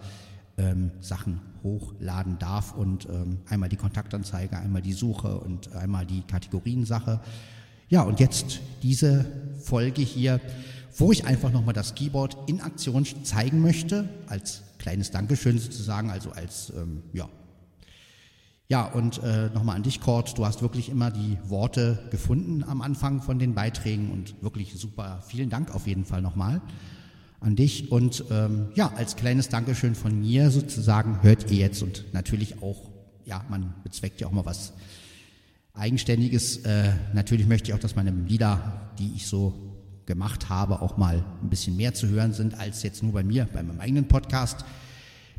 ähm, 0.57 0.91
Sachen 1.01 1.41
hochladen 1.63 2.39
darf 2.39 2.75
und 2.75 3.07
ähm, 3.07 3.39
einmal 3.49 3.69
die 3.69 3.77
Kontaktanzeige, 3.77 4.57
einmal 4.57 4.83
die 4.83 4.93
Suche 4.93 5.39
und 5.39 5.75
einmal 5.75 6.07
die 6.07 6.23
Kategoriensache. 6.23 7.21
Ja, 7.89 8.03
und 8.03 8.21
jetzt 8.21 8.61
diese 8.83 9.25
Folge 9.61 10.03
hier, 10.03 10.41
wo 10.97 11.11
ich 11.11 11.27
einfach 11.27 11.53
nochmal 11.53 11.75
das 11.75 11.95
Keyboard 11.95 12.37
in 12.49 12.61
Aktion 12.61 13.07
zeigen 13.25 13.61
möchte, 13.61 14.09
als 14.29 14.63
kleines 14.79 15.11
Dankeschön 15.11 15.59
sozusagen, 15.59 16.11
also 16.11 16.31
als, 16.31 16.73
ähm, 16.77 17.03
ja. 17.13 17.29
Ja, 18.69 18.87
und 18.87 19.23
äh, 19.23 19.51
nochmal 19.51 19.77
an 19.77 19.83
dich, 19.83 20.01
Kurt, 20.01 20.39
du 20.39 20.47
hast 20.47 20.63
wirklich 20.63 20.89
immer 20.89 21.11
die 21.11 21.39
Worte 21.45 21.99
gefunden 22.11 22.65
am 22.65 22.81
Anfang 22.81 23.21
von 23.21 23.39
den 23.39 23.55
Beiträgen 23.55 24.11
und 24.11 24.43
wirklich 24.43 24.75
super. 24.75 25.23
Vielen 25.27 25.51
Dank 25.51 25.75
auf 25.75 25.87
jeden 25.87 26.05
Fall 26.05 26.23
nochmal 26.23 26.63
an 27.45 27.57
dich. 27.57 27.93
Und 27.93 28.25
ähm, 28.31 28.69
ja, 28.75 28.93
als 28.97 29.17
kleines 29.17 29.49
Dankeschön 29.49 29.95
von 29.95 30.21
mir 30.21 30.51
sozusagen 30.51 31.23
hört 31.23 31.51
ihr 31.51 31.59
jetzt 31.59 31.83
und 31.83 32.05
natürlich 32.13 32.63
auch, 32.63 32.91
ja, 33.25 33.45
man 33.49 33.75
bezweckt 33.85 34.21
ja 34.21 34.27
auch 34.27 34.33
mal 34.33 34.47
was 34.47 34.73
Eigenständiges. 35.75 36.59
Äh, 36.59 36.93
natürlich 37.13 37.47
möchte 37.47 37.71
ich 37.71 37.75
auch, 37.75 37.81
dass 37.81 37.97
meine 37.97 38.11
Lieder, 38.11 38.91
die 38.99 39.13
ich 39.17 39.27
so 39.27 39.55
gemacht 40.07 40.49
habe, 40.49 40.83
auch 40.83 40.97
mal 40.97 41.25
ein 41.43 41.51
bisschen 41.51 41.77
mehr 41.77 41.95
zu 41.95 42.09
hören 42.09 42.33
sind 42.33 42.59
als 42.59 42.83
jetzt 42.83 43.03
nur 43.03 43.13
bei 43.13 43.25
mir, 43.25 43.49
bei 43.53 43.63
meinem 43.63 43.81
eigenen 43.81 44.09
Podcast. 44.09 44.65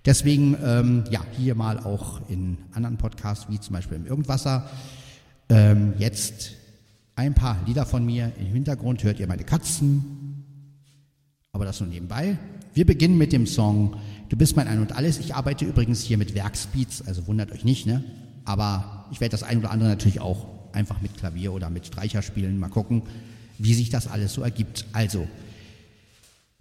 Deswegen, 0.06 0.56
ähm, 0.64 1.04
ja, 1.10 1.22
hier 1.38 1.56
mal 1.56 1.80
auch 1.80 2.30
in 2.30 2.58
anderen 2.74 2.98
Podcasts, 2.98 3.48
wie 3.50 3.60
zum 3.60 3.74
Beispiel 3.74 3.98
im 3.98 4.06
Irgendwasser. 4.06 4.70
Ähm, 5.50 5.94
jetzt 5.98 6.52
ein 7.16 7.34
paar 7.34 7.58
Lieder 7.66 7.86
von 7.86 8.06
mir. 8.06 8.32
Im 8.40 8.48
Hintergrund 8.48 9.04
hört 9.04 9.20
ihr 9.20 9.28
meine 9.28 9.44
Katzen, 9.44 10.25
Aber 11.56 11.64
das 11.64 11.80
nur 11.80 11.88
nebenbei. 11.88 12.38
Wir 12.74 12.86
beginnen 12.86 13.18
mit 13.18 13.32
dem 13.32 13.48
Song 13.48 13.96
Du 14.28 14.36
bist 14.36 14.58
mein 14.58 14.68
Ein 14.68 14.82
und 14.82 14.92
Alles. 14.92 15.20
Ich 15.20 15.36
arbeite 15.36 15.64
übrigens 15.64 16.02
hier 16.02 16.18
mit 16.18 16.36
Werkspeeds, 16.36 17.04
also 17.08 17.28
wundert 17.28 17.54
euch 17.54 17.64
nicht, 17.64 17.86
ne? 17.86 18.04
Aber 18.44 19.06
ich 19.10 19.22
werde 19.22 19.32
das 19.32 19.44
ein 19.44 19.60
oder 19.60 19.72
andere 19.72 19.88
natürlich 19.88 20.20
auch 20.20 20.48
einfach 20.74 21.00
mit 21.00 21.16
Klavier 21.16 21.54
oder 21.54 21.70
mit 21.70 21.86
Streicher 21.88 22.22
spielen. 22.22 22.60
Mal 22.60 22.68
gucken, 22.68 23.04
wie 23.58 23.74
sich 23.74 23.90
das 23.90 24.08
alles 24.08 24.34
so 24.34 24.42
ergibt. 24.42 24.86
Also, 24.92 25.30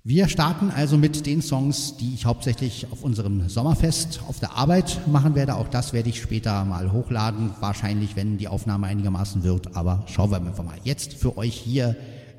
wir 0.04 0.28
starten 0.28 0.70
also 0.70 0.96
mit 0.96 1.26
den 1.26 1.42
Songs, 1.42 1.96
die 1.96 2.14
ich 2.14 2.24
hauptsächlich 2.24 2.86
auf 2.92 3.02
unserem 3.02 3.48
Sommerfest 3.48 4.20
auf 4.28 4.38
der 4.38 4.52
Arbeit 4.52 5.00
machen 5.08 5.34
werde. 5.34 5.56
Auch 5.56 5.68
das 5.68 5.92
werde 5.92 6.10
ich 6.10 6.22
später 6.22 6.64
mal 6.64 6.92
hochladen, 6.92 7.50
wahrscheinlich, 7.58 8.14
wenn 8.14 8.38
die 8.38 8.46
Aufnahme 8.46 8.86
einigermaßen 8.86 9.42
wird. 9.42 9.76
Aber 9.76 10.04
schauen 10.06 10.30
wir 10.30 10.36
einfach 10.36 10.62
mal. 10.62 10.78
Jetzt 10.84 11.14
für 11.14 11.36
euch 11.36 11.56
hier, 11.56 11.96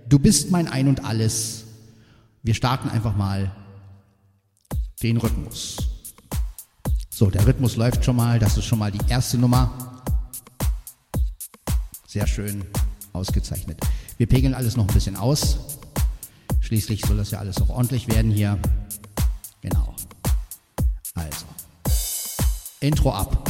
du 0.07 0.19
bist 0.19 0.51
mein 0.51 0.69
Ein 0.69 0.88
und 0.88 1.03
alles. 1.03 1.64
Wir 2.45 2.53
starten 2.53 2.89
einfach 2.89 3.15
mal 3.15 3.51
den 5.01 5.17
Rhythmus. 5.17 5.77
So, 7.09 7.31
der 7.31 7.47
Rhythmus 7.47 7.75
läuft 7.75 8.05
schon 8.05 8.17
mal. 8.17 8.37
Das 8.37 8.55
ist 8.55 8.65
schon 8.65 8.77
mal 8.77 8.91
die 8.91 9.01
erste 9.09 9.39
Nummer. 9.39 10.03
Sehr 12.07 12.27
schön 12.27 12.63
ausgezeichnet. 13.13 13.79
Wir 14.19 14.27
pegeln 14.27 14.53
alles 14.53 14.77
noch 14.77 14.87
ein 14.87 14.93
bisschen 14.93 15.15
aus. 15.15 15.57
Schließlich 16.59 17.01
soll 17.01 17.17
das 17.17 17.31
ja 17.31 17.39
alles 17.39 17.59
auch 17.63 17.69
ordentlich 17.69 18.07
werden 18.09 18.29
hier. 18.29 18.59
Genau. 19.61 19.95
Also. 21.15 21.47
Intro 22.79 23.11
ab. 23.11 23.49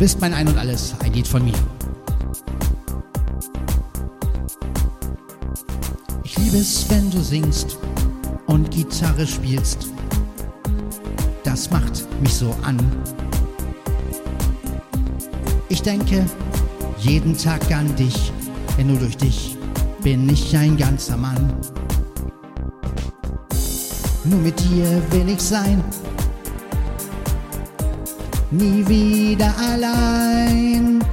Bist 0.00 0.18
mein 0.18 0.32
Ein 0.32 0.48
und 0.48 0.56
Alles, 0.56 0.94
ein 1.04 1.12
Lied 1.12 1.28
von 1.28 1.44
mir. 1.44 1.52
liebe 6.38 6.56
es, 6.56 6.88
wenn 6.88 7.10
du 7.10 7.20
singst 7.20 7.76
und 8.46 8.70
Gitarre 8.70 9.26
spielst. 9.26 9.88
Das 11.44 11.70
macht 11.70 12.06
mich 12.22 12.32
so 12.32 12.56
an. 12.62 12.78
Ich 15.68 15.82
denke 15.82 16.24
jeden 16.98 17.36
Tag 17.36 17.70
an 17.70 17.94
dich, 17.96 18.32
denn 18.78 18.86
nur 18.86 18.98
durch 18.98 19.18
dich 19.18 19.58
bin 20.02 20.26
ich 20.30 20.56
ein 20.56 20.78
ganzer 20.78 21.18
Mann. 21.18 21.52
Nur 24.24 24.38
mit 24.38 24.58
dir 24.60 25.02
will 25.10 25.28
ich 25.28 25.42
sein, 25.42 25.84
nie 28.50 28.86
wieder 28.88 29.54
allein. 29.58 31.04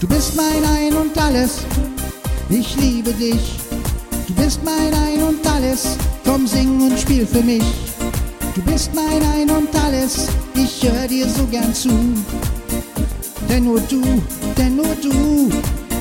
Du 0.00 0.06
bist 0.06 0.36
mein 0.36 0.64
Ein 0.64 0.94
und 0.94 1.18
alles 1.18 1.64
ich 2.50 2.76
liebe 2.76 3.12
dich, 3.12 3.58
du 4.26 4.34
bist 4.34 4.60
mein 4.64 4.94
Ein 4.94 5.22
und 5.22 5.46
Alles. 5.46 5.98
Komm, 6.24 6.46
sing 6.46 6.80
und 6.80 6.98
spiel 6.98 7.26
für 7.26 7.42
mich. 7.42 7.64
Du 8.54 8.62
bist 8.62 8.90
mein 8.94 9.22
Ein 9.34 9.50
und 9.50 9.68
Alles, 9.84 10.28
ich 10.54 10.82
höre 10.82 11.06
dir 11.06 11.28
so 11.28 11.44
gern 11.46 11.74
zu. 11.74 11.90
Denn 13.50 13.64
nur 13.64 13.80
du, 13.80 14.02
denn 14.56 14.76
nur 14.76 14.94
du, 15.02 15.50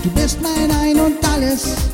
du 0.03 0.10
bist 0.15 0.39
mein 0.41 0.72
Ein 0.72 1.00
und 1.00 1.15
Alles. 1.34 1.87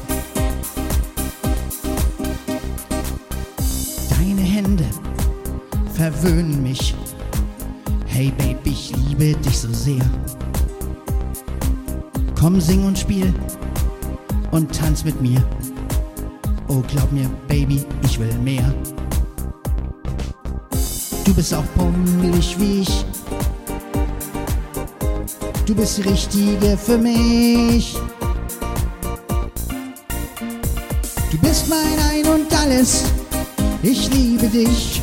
Verwöhnen 6.24 6.64
mich. 6.64 6.96
Hey 8.06 8.32
Baby, 8.38 8.70
ich 8.70 8.94
liebe 8.96 9.38
dich 9.40 9.60
so 9.60 9.68
sehr. 9.74 10.06
Komm, 12.40 12.62
sing 12.62 12.86
und 12.86 12.98
spiel 12.98 13.34
und 14.52 14.74
tanz 14.74 15.04
mit 15.04 15.22
mir. 15.22 15.44
Oh, 16.70 16.82
glaub 16.88 17.12
mir, 17.12 17.30
Baby, 17.50 17.84
ich 18.04 18.18
will 18.20 18.34
mehr. 18.38 18.74
Du 21.26 21.34
bist 21.34 21.54
auch 21.54 21.66
pummelig 21.76 22.58
wie 22.58 22.82
ich. 22.82 23.06
Du 25.66 25.76
bist 25.76 25.98
die 25.98 26.04
Richtige 26.04 26.78
für 26.78 26.98
mich. 26.98 27.98
Du 31.32 31.38
bist 31.40 31.68
mein 31.68 32.00
Ein 32.12 32.26
und 32.34 32.56
Alles. 32.56 33.04
Ich 33.82 34.10
liebe 34.10 34.48
dich. 34.48 35.03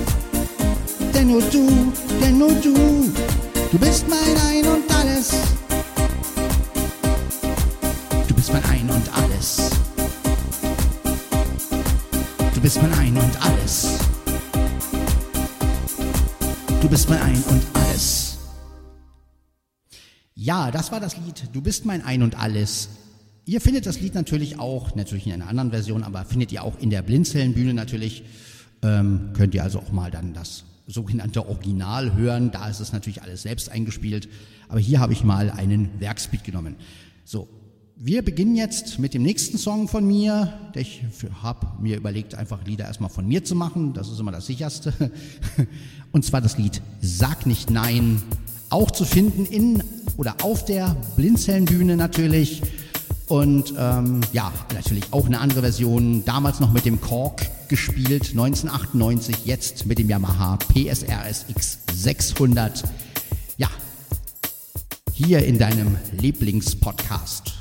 das 20.71 20.91
war 20.91 20.99
das 20.99 21.17
Lied 21.17 21.49
Du 21.53 21.61
bist 21.61 21.85
mein 21.85 22.03
Ein 22.03 22.23
und 22.23 22.39
Alles. 22.39 22.89
Ihr 23.45 23.61
findet 23.61 23.85
das 23.85 23.99
Lied 23.99 24.15
natürlich 24.15 24.59
auch, 24.59 24.95
natürlich 24.95 25.27
in 25.27 25.33
einer 25.33 25.47
anderen 25.47 25.71
Version, 25.71 26.03
aber 26.03 26.25
findet 26.25 26.51
ihr 26.51 26.63
auch 26.63 26.79
in 26.79 26.89
der 26.89 27.01
Blindzellenbühne 27.01 27.73
natürlich. 27.73 28.23
Ähm, 28.81 29.31
könnt 29.33 29.53
ihr 29.53 29.63
also 29.63 29.79
auch 29.79 29.91
mal 29.91 30.09
dann 30.09 30.33
das 30.33 30.63
sogenannte 30.91 31.47
Original 31.47 32.13
hören. 32.15 32.51
Da 32.51 32.69
ist 32.69 32.79
es 32.79 32.93
natürlich 32.93 33.21
alles 33.21 33.43
selbst 33.43 33.69
eingespielt. 33.69 34.29
Aber 34.67 34.79
hier 34.79 34.99
habe 34.99 35.13
ich 35.13 35.23
mal 35.23 35.49
einen 35.49 35.89
Werkspeed 35.99 36.43
genommen. 36.43 36.75
So, 37.25 37.47
wir 37.95 38.23
beginnen 38.23 38.55
jetzt 38.55 38.99
mit 38.99 39.13
dem 39.13 39.21
nächsten 39.21 39.57
Song 39.57 39.87
von 39.87 40.05
mir. 40.05 40.51
Ich 40.73 41.03
habe 41.43 41.67
mir 41.79 41.97
überlegt, 41.97 42.35
einfach 42.35 42.65
Lieder 42.65 42.85
erstmal 42.85 43.09
von 43.09 43.27
mir 43.27 43.43
zu 43.43 43.55
machen. 43.55 43.93
Das 43.93 44.09
ist 44.09 44.19
immer 44.19 44.31
das 44.31 44.47
sicherste. 44.47 44.93
Und 46.11 46.25
zwar 46.25 46.41
das 46.41 46.57
Lied 46.57 46.81
Sag 47.01 47.45
nicht 47.45 47.69
Nein. 47.69 48.21
Auch 48.69 48.89
zu 48.89 49.05
finden 49.05 49.45
in 49.45 49.83
oder 50.17 50.35
auf 50.41 50.65
der 50.65 50.95
Blindzellenbühne 51.15 51.95
natürlich. 51.95 52.63
Und 53.27 53.73
ähm, 53.77 54.21
ja, 54.33 54.51
natürlich 54.73 55.03
auch 55.11 55.25
eine 55.25 55.39
andere 55.39 55.61
Version. 55.61 56.25
Damals 56.25 56.59
noch 56.59 56.71
mit 56.73 56.85
dem 56.85 56.99
Korg 57.01 57.49
gespielt, 57.71 58.31
1998, 58.31 59.45
jetzt 59.45 59.85
mit 59.85 59.97
dem 59.97 60.09
Yamaha 60.09 60.57
PSRSX 60.57 61.79
600. 61.93 62.83
Ja, 63.57 63.69
hier 65.13 65.45
in 65.45 65.57
deinem 65.57 65.95
Lieblingspodcast. 66.11 67.53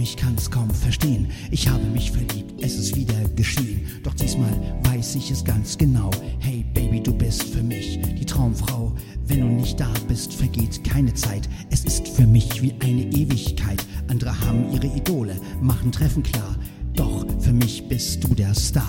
Ich 0.00 0.16
kann's 0.16 0.50
kaum 0.50 0.70
verstehen. 0.70 1.28
Ich 1.50 1.68
habe 1.68 1.84
mich 1.84 2.10
verliebt, 2.10 2.62
es 2.62 2.76
ist 2.76 2.96
wieder 2.96 3.14
geschehen. 3.36 3.82
Doch 4.02 4.14
diesmal 4.14 4.50
weiß 4.84 5.14
ich 5.16 5.30
es 5.30 5.44
ganz 5.44 5.76
genau. 5.76 6.10
Hey 6.38 6.64
Baby, 6.74 7.02
du 7.02 7.12
bist 7.12 7.44
für 7.44 7.62
mich 7.62 8.00
die 8.18 8.24
Traumfrau. 8.24 8.92
Wenn 9.26 9.40
du 9.40 9.46
nicht 9.46 9.78
da 9.78 9.92
bist, 10.08 10.32
vergeht 10.32 10.82
keine 10.84 11.12
Zeit. 11.14 11.48
Es 11.70 11.84
ist 11.84 12.08
für 12.08 12.26
mich 12.26 12.62
wie 12.62 12.74
eine 12.80 13.02
Ewigkeit. 13.02 13.84
Andere 14.08 14.38
haben 14.40 14.72
ihre 14.72 14.86
Idole, 14.86 15.36
machen 15.60 15.92
Treffen 15.92 16.22
klar. 16.22 16.56
Doch 16.94 17.26
für 17.38 17.52
mich 17.52 17.86
bist 17.88 18.24
du 18.24 18.34
der 18.34 18.54
Star. 18.54 18.88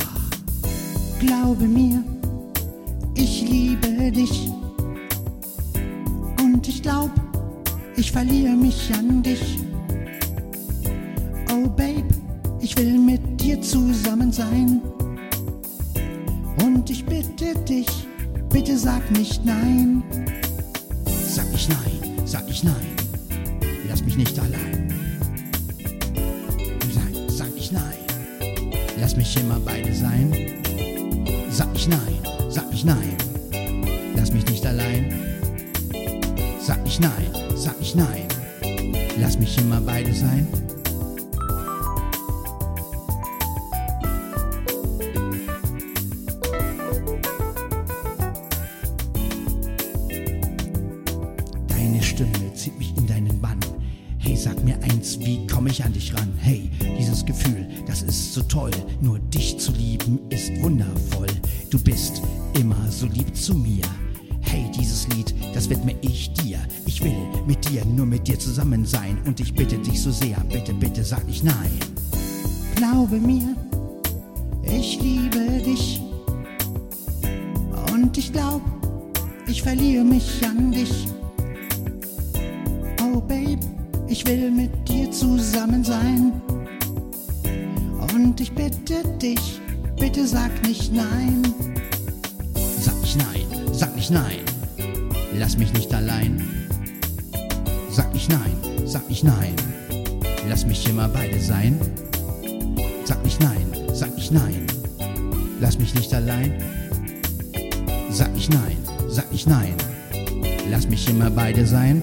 Glaube 1.20 1.68
mir, 1.68 2.04
ich 3.16 3.42
liebe 3.42 4.12
dich. 4.12 4.50
Und 6.42 6.68
ich 6.68 6.82
glaub, 6.82 7.12
ich 7.98 8.12
verliere 8.12 8.56
mich 8.56 8.92
an 8.94 9.22
dich. 9.22 9.60
Oh 11.64 11.70
Babe, 11.70 12.08
ich 12.60 12.76
will 12.76 12.98
mit 12.98 13.40
dir 13.40 13.62
zusammen 13.62 14.32
sein. 14.32 14.82
Und 16.64 16.90
ich 16.90 17.06
bitte 17.06 17.54
dich, 17.70 18.08
bitte 18.50 18.76
sag 18.76 19.12
nicht 19.12 19.46
nein. 19.46 20.02
Sag 21.06 21.46
ich 21.54 21.70
nein, 21.70 22.16
sag 22.26 22.50
ich 22.50 22.64
nein. 22.64 22.96
Lass 23.88 24.04
mich 24.04 24.18
nicht 24.18 24.40
allein. 24.40 24.92
Sag, 26.92 27.12
sag 27.28 27.56
ich 27.56 27.72
nein. 27.72 28.00
Lass 29.00 29.16
mich 29.16 29.38
immer 29.38 29.60
beide 29.60 29.94
sein. 29.94 30.32
Sag 31.52 31.70
ich 31.76 31.88
nein, 31.88 32.18
sag 32.50 32.66
ich 32.74 32.86
nein. 32.86 33.18
Lass 34.16 34.34
mich 34.34 34.46
nicht 34.48 34.66
allein. 34.66 35.14
Sag 36.60 36.80
ich 36.86 37.00
nein, 37.00 37.28
sag 37.56 37.76
ich 37.80 37.94
nein. 37.94 38.28
Lass 39.20 39.38
mich 39.38 39.56
immer 39.60 39.80
beide 39.80 40.12
sein. 40.12 40.48
Wie 55.72 55.76
komme 55.76 55.80
ich 55.80 55.86
an 55.86 55.94
dich 55.94 56.14
ran? 56.14 56.34
Hey, 56.38 56.70
dieses 57.00 57.26
Gefühl, 57.26 57.66
das 57.88 58.02
ist 58.02 58.34
so 58.34 58.42
toll. 58.44 58.72
Nur 59.00 59.20
dich 59.20 59.58
zu 59.58 59.72
lieben 59.72 60.20
ist 60.30 60.52
wundervoll. 60.62 61.28
Du 61.70 61.82
bist 61.82 62.22
immer 62.60 62.92
so 62.92 63.06
lieb 63.06 63.34
zu 63.36 63.56
mir. 63.56 63.84
Hey, 64.42 64.70
dieses 64.78 65.08
Lied, 65.10 65.34
das 65.54 65.70
widme 65.70 65.96
ich 66.02 66.34
dir. 66.34 66.60
Ich 66.86 67.02
will 67.02 67.16
mit 67.48 67.70
dir, 67.70 67.86
nur 67.86 68.06
mit 68.06 68.28
dir 68.28 68.38
zusammen 68.38 68.86
sein. 68.86 69.18
Und 69.26 69.40
ich 69.40 69.54
bitte 69.54 69.78
dich 69.78 70.02
so 70.02 70.12
sehr, 70.12 70.38
bitte, 70.52 70.74
bitte 70.74 71.06
sag 71.06 71.26
nicht 71.26 71.44
nein. 71.44 71.72
Glaube 72.76 73.18
mir, 73.18 73.56
sag 98.92 99.08
nicht 99.08 99.24
nein. 99.24 99.56
Lass 100.50 100.66
mich 100.66 100.88
immer 100.90 101.08
beide 101.08 101.40
sein. 101.40 101.80
Sag 103.06 103.24
nicht 103.24 103.40
nein, 103.40 103.66
sag 103.94 104.14
nicht 104.16 104.34
nein. 104.34 104.68
Lass 105.62 105.80
mich 105.80 105.96
nicht 105.96 106.14
allein. 106.14 106.62
Sag 108.10 108.34
nicht 108.36 108.52
nein, 108.52 108.78
sag 109.08 109.32
nicht 109.32 109.48
nein. 109.48 109.76
Lass 110.70 110.90
mich 110.90 111.08
immer 111.10 111.30
beide 111.30 111.66
sein. 111.66 112.02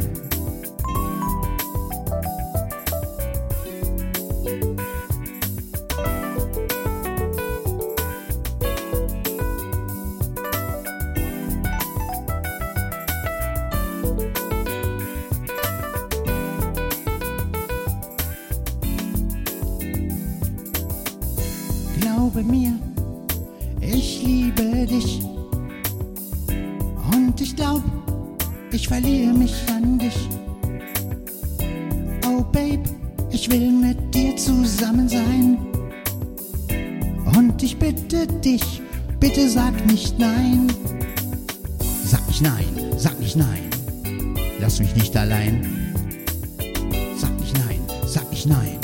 Nein. 48.48 48.78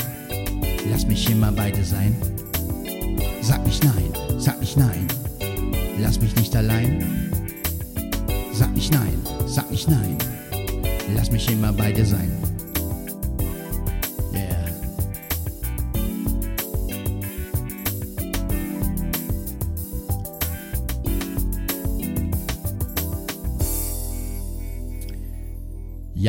Lass 0.90 1.06
mich 1.06 1.28
immer 1.30 1.50
beide 1.50 1.82
sein. 1.82 2.14
Sag 3.40 3.64
nicht 3.66 3.82
nein, 3.84 4.12
sag 4.38 4.60
nicht 4.60 4.76
nein. 4.76 5.06
Lass 5.98 6.20
mich 6.20 6.34
nicht 6.36 6.54
allein. 6.54 7.30
Sag 8.52 8.74
nicht 8.74 8.92
nein, 8.92 9.18
sag 9.46 9.70
nicht 9.70 9.88
nein. 9.88 10.16
Lass 11.14 11.30
mich 11.30 11.50
immer 11.50 11.72
beide 11.72 12.04
sein. 12.04 12.43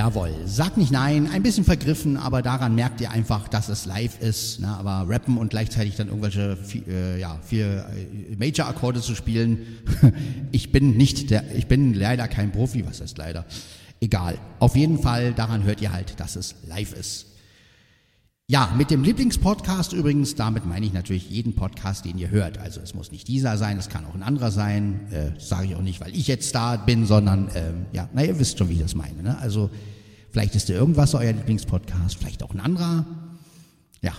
Jawohl, 0.06 0.36
sag 0.46 0.78
nicht 0.78 0.92
nein, 0.92 1.28
ein 1.34 1.42
bisschen 1.42 1.64
vergriffen, 1.64 2.16
aber 2.16 2.44
daran 2.44 2.76
merkt 2.76 3.02
ihr 3.02 3.10
einfach, 3.10 3.48
dass 3.48 3.70
es 3.70 3.88
live 3.88 4.22
ist. 4.22 4.60
Ne? 4.60 4.68
Aber 4.68 5.10
rappen 5.10 5.36
und 5.40 5.50
gleichzeitig 5.50 5.96
dann 5.96 6.10
irgendwelche 6.10 6.60
äh, 6.88 7.20
ja, 7.20 7.40
vier 7.42 7.88
äh, 7.90 8.36
Major-Akkorde 8.36 9.02
zu 9.02 9.16
spielen, 9.16 9.66
ich 10.52 10.72
bin 10.72 10.96
nicht 10.96 11.32
der, 11.32 11.56
ich 11.56 11.66
bin 11.66 11.96
leider 11.96 12.28
kein 12.28 12.52
Profi, 12.52 12.86
was 12.86 13.02
heißt 13.02 13.18
leider? 13.18 13.46
Egal. 14.00 14.38
Auf 14.60 14.76
jeden 14.76 15.00
Fall, 15.00 15.34
daran 15.34 15.64
hört 15.64 15.82
ihr 15.82 15.92
halt, 15.92 16.20
dass 16.20 16.36
es 16.36 16.54
live 16.68 16.94
ist. 16.94 17.26
Ja, 18.48 18.72
mit 18.78 18.92
dem 18.92 19.04
Lieblingspodcast 19.04 19.94
übrigens, 19.94 20.36
damit 20.36 20.68
meine 20.68 20.86
ich 20.86 20.94
natürlich 20.94 21.32
jeden 21.32 21.56
Podcast, 21.56 22.06
den 22.06 22.20
ihr 22.20 22.30
hört. 22.30 22.60
Also 22.60 22.80
es 22.80 22.94
muss 22.94 23.12
nicht 23.12 23.28
dieser 23.28 23.58
sein, 23.58 23.80
es 23.80 23.90
kann 23.90 24.06
auch 24.06 24.14
ein 24.14 24.22
anderer 24.22 24.52
sein. 24.52 25.08
Äh, 25.12 25.40
Sage 25.40 25.66
ich 25.66 25.76
auch 25.76 25.82
nicht, 25.82 26.00
weil 26.00 26.16
ich 26.16 26.28
jetzt 26.28 26.54
da 26.54 26.76
bin, 26.76 27.08
sondern 27.08 27.50
ähm, 27.56 27.88
ja, 27.92 28.08
na 28.14 28.24
ihr 28.24 28.38
wisst 28.38 28.60
schon, 28.60 28.70
wie 28.70 28.74
ich 28.74 28.82
das 28.82 28.94
meine. 28.94 29.24
Ne? 29.24 29.36
Also 29.40 29.72
vielleicht 30.36 30.56
ist 30.56 30.68
der 30.68 30.76
irgendwas 30.76 31.14
euer 31.14 31.32
Lieblingspodcast, 31.32 32.18
vielleicht 32.18 32.44
auch 32.44 32.54
ein 32.54 32.60
anderer. 32.60 33.06
Ja, 34.02 34.12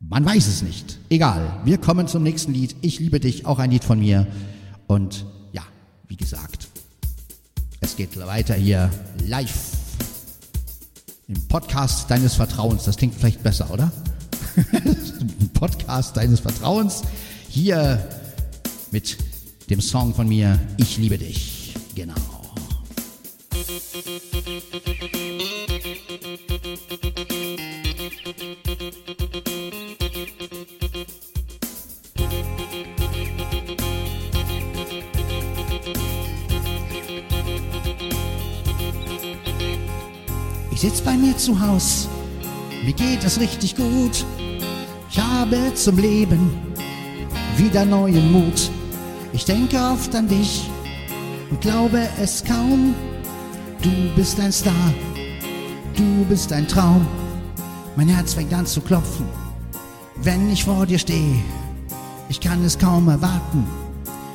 man 0.00 0.24
weiß 0.24 0.46
es 0.46 0.62
nicht. 0.62 0.96
Egal. 1.10 1.60
Wir 1.66 1.76
kommen 1.76 2.08
zum 2.08 2.22
nächsten 2.22 2.54
Lied. 2.54 2.74
Ich 2.80 2.98
liebe 2.98 3.20
dich, 3.20 3.44
auch 3.44 3.58
ein 3.58 3.70
Lied 3.70 3.84
von 3.84 4.00
mir. 4.00 4.26
Und 4.86 5.26
ja, 5.52 5.60
wie 6.06 6.16
gesagt, 6.16 6.68
es 7.80 7.94
geht 7.94 8.18
weiter 8.18 8.54
hier 8.54 8.88
live 9.26 9.72
im 11.26 11.46
Podcast 11.48 12.10
deines 12.10 12.34
Vertrauens. 12.34 12.84
Das 12.84 12.96
klingt 12.96 13.14
vielleicht 13.14 13.42
besser, 13.42 13.70
oder? 13.70 13.92
Im 15.40 15.50
Podcast 15.50 16.16
deines 16.16 16.40
Vertrauens. 16.40 17.02
Hier 17.50 18.02
mit 18.92 19.18
dem 19.68 19.82
Song 19.82 20.14
von 20.14 20.26
mir 20.26 20.58
Ich 20.78 20.96
liebe 20.96 21.18
dich. 21.18 21.74
Genau. 21.94 22.14
Mir 41.28 41.36
zu 41.36 41.60
Haus, 41.60 42.08
mir 42.84 42.92
geht 42.92 43.22
es 43.24 43.38
richtig 43.38 43.76
gut. 43.76 44.24
Ich 45.10 45.18
habe 45.18 45.74
zum 45.74 45.98
Leben 45.98 46.50
wieder 47.56 47.84
neuen 47.84 48.32
Mut. 48.32 48.70
Ich 49.32 49.44
denke 49.44 49.76
oft 49.76 50.14
an 50.14 50.28
dich 50.28 50.70
und 51.50 51.60
glaube 51.60 52.08
es 52.20 52.42
kaum. 52.44 52.94
Du 53.82 53.90
bist 54.16 54.40
ein 54.40 54.52
Star, 54.52 54.94
du 55.96 56.24
bist 56.28 56.52
ein 56.52 56.66
Traum. 56.66 57.06
Mein 57.96 58.08
Herz 58.08 58.34
fängt 58.34 58.54
an 58.54 58.66
zu 58.66 58.80
klopfen, 58.80 59.26
wenn 60.22 60.50
ich 60.50 60.64
vor 60.64 60.86
dir 60.86 60.98
stehe. 60.98 61.42
Ich 62.28 62.40
kann 62.40 62.64
es 62.64 62.78
kaum 62.78 63.08
erwarten, 63.08 63.66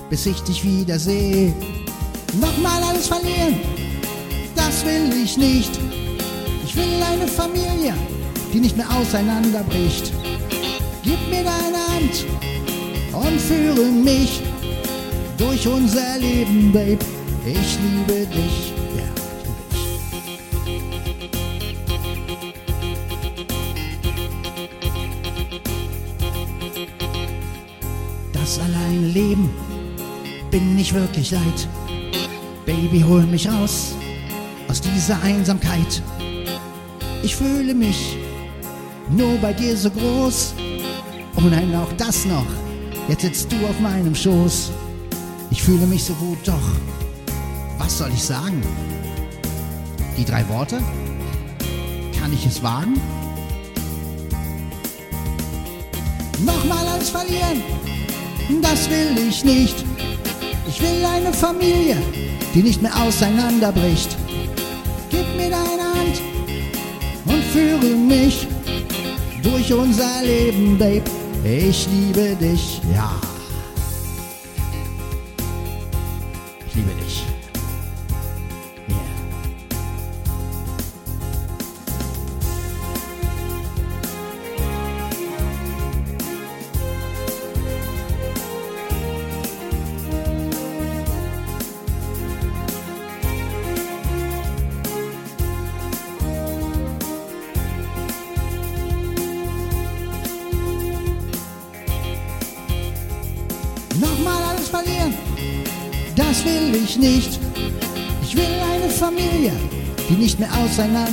bis 0.09 0.25
ich 0.25 0.39
dich 0.41 0.63
wiedersehe. 0.63 1.53
Nochmal 2.39 2.83
alles 2.83 3.07
verlieren, 3.07 3.59
das 4.55 4.85
will 4.85 5.11
ich 5.23 5.37
nicht. 5.37 5.79
Ich 6.75 6.79
will 6.79 7.03
eine 7.03 7.27
Familie, 7.27 7.93
die 8.51 8.59
nicht 8.59 8.75
mehr 8.75 8.89
auseinanderbricht. 8.89 10.11
Gib 11.03 11.19
mir 11.29 11.43
deine 11.43 11.77
Hand 11.87 12.25
und 13.11 13.39
führe 13.39 13.91
mich 13.91 14.41
durch 15.37 15.67
unser 15.67 16.17
Leben, 16.17 16.71
Babe. 16.71 16.97
Ich 17.45 17.77
liebe 17.77 18.25
dich. 18.25 18.73
Ja. 18.97 19.03
Das 28.33 28.57
alleine 28.57 29.07
Leben 29.09 29.51
bin 30.49 30.79
ich 30.79 30.91
wirklich 30.91 31.29
leid. 31.29 31.67
Baby, 32.65 33.05
hol 33.07 33.21
mich 33.27 33.47
raus 33.47 33.93
aus 34.67 34.81
dieser 34.81 35.21
Einsamkeit. 35.21 36.01
Ich 37.23 37.37
fühle 37.37 37.73
mich 37.73 38.17
nur 39.09 39.37
bei 39.37 39.53
dir 39.53 39.77
so 39.77 39.89
groß. 39.89 40.55
Oh 41.37 41.41
nein, 41.49 41.73
auch 41.73 41.91
das 41.93 42.25
noch. 42.25 42.45
Jetzt 43.07 43.21
sitzt 43.21 43.51
du 43.51 43.55
auf 43.65 43.79
meinem 43.79 44.13
Schoß. 44.13 44.71
Ich 45.49 45.63
fühle 45.63 45.87
mich 45.87 46.03
so 46.03 46.13
gut, 46.15 46.37
doch. 46.45 46.69
Was 47.77 47.97
soll 47.97 48.11
ich 48.13 48.23
sagen? 48.23 48.61
Die 50.17 50.25
drei 50.25 50.47
Worte? 50.49 50.79
Kann 52.19 52.33
ich 52.33 52.45
es 52.45 52.61
wagen? 52.61 52.99
Nochmal 56.45 56.85
alles 56.87 57.09
verlieren, 57.09 57.63
das 58.61 58.89
will 58.89 59.17
ich 59.29 59.45
nicht. 59.45 59.85
Ich 60.67 60.81
will 60.81 61.05
eine 61.05 61.31
Familie, 61.31 61.95
die 62.53 62.63
nicht 62.63 62.81
mehr 62.81 62.95
auseinanderbricht. 63.01 64.17
Führe 67.53 67.95
mich 67.95 68.47
durch 69.43 69.71
unser 69.71 70.23
Leben, 70.23 70.75
Babe. 70.77 71.03
Ich 71.43 71.87
liebe 71.87 72.35
dich, 72.35 72.81
ja. 72.95 73.11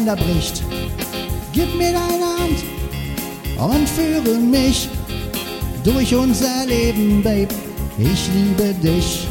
Auseinanderbricht. 0.01 0.63
Gib 1.53 1.75
mir 1.77 1.93
deine 1.93 2.25
Hand 2.39 2.65
und 3.59 3.89
führe 3.89 4.39
mich 4.39 4.89
durch 5.85 6.15
unser 6.15 6.67
Leben, 6.67 7.23
Babe. 7.23 7.49
Ich 7.99 8.29
liebe 8.35 8.75
dich. 8.75 9.27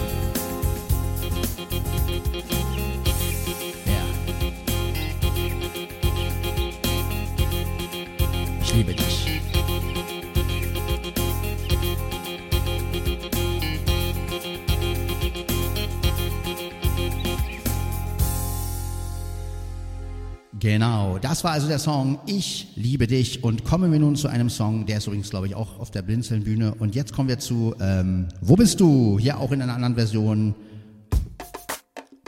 Das 21.39 21.45
war 21.45 21.51
also 21.53 21.69
der 21.69 21.79
Song 21.79 22.19
Ich 22.25 22.67
liebe 22.75 23.07
dich 23.07 23.45
und 23.45 23.63
kommen 23.63 23.93
wir 23.93 23.99
nun 23.99 24.17
zu 24.17 24.27
einem 24.27 24.49
Song, 24.49 24.85
der 24.85 24.97
ist 24.97 25.07
übrigens, 25.07 25.29
glaube 25.29 25.47
ich, 25.47 25.55
auch 25.55 25.79
auf 25.79 25.89
der 25.89 26.01
Blinzeln-Bühne. 26.01 26.75
Und 26.79 26.95
jetzt 26.95 27.13
kommen 27.13 27.29
wir 27.29 27.39
zu 27.39 27.73
ähm, 27.79 28.27
Wo 28.41 28.57
bist 28.57 28.81
du? 28.81 29.17
Hier 29.17 29.39
auch 29.39 29.53
in 29.53 29.61
einer 29.61 29.73
anderen 29.73 29.95
Version 29.95 30.53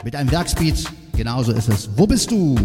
mit 0.02 0.16
einem 0.16 0.30
Werksbeat. 0.30 0.90
Genauso 1.14 1.52
ist 1.52 1.68
es. 1.68 1.90
Wo 1.94 2.06
bist 2.06 2.30
du? 2.30 2.56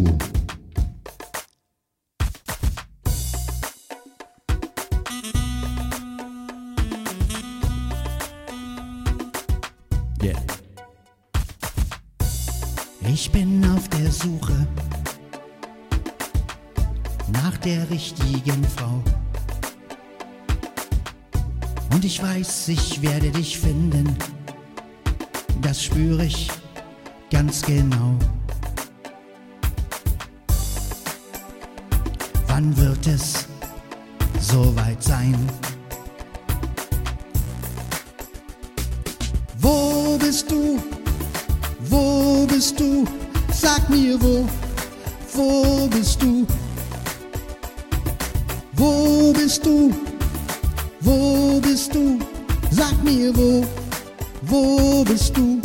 Richtigen 17.89 18.63
Frau. 18.75 19.03
Und 21.91 22.05
ich 22.05 22.21
weiß, 22.21 22.67
ich 22.69 23.01
werde 23.01 23.31
dich 23.31 23.57
finden, 23.57 24.15
das 25.61 25.83
spüre 25.83 26.25
ich 26.25 26.49
ganz 27.31 27.61
genau. 27.61 28.15
Wann 32.47 32.75
wird 32.77 33.07
es 33.07 33.47
soweit 34.39 35.01
sein? 35.01 35.35
Wo 39.59 40.17
bist 40.17 40.51
du? 40.51 40.79
Wo 41.89 42.45
bist 42.47 42.79
du? 42.79 43.05
Sag 43.51 43.89
mir 43.89 44.21
wo, 44.21 44.47
wo 45.33 45.87
bist 45.87 46.21
du? 46.21 46.45
Wo 48.87 49.33
bist 49.33 49.65
du? 49.65 49.91
Wo 51.01 51.59
bist 51.59 51.93
du? 51.93 52.19
Sag 52.71 52.95
mir 53.03 53.35
wo, 53.35 53.65
wo 54.43 55.03
bist 55.03 55.35
du? 55.35 55.61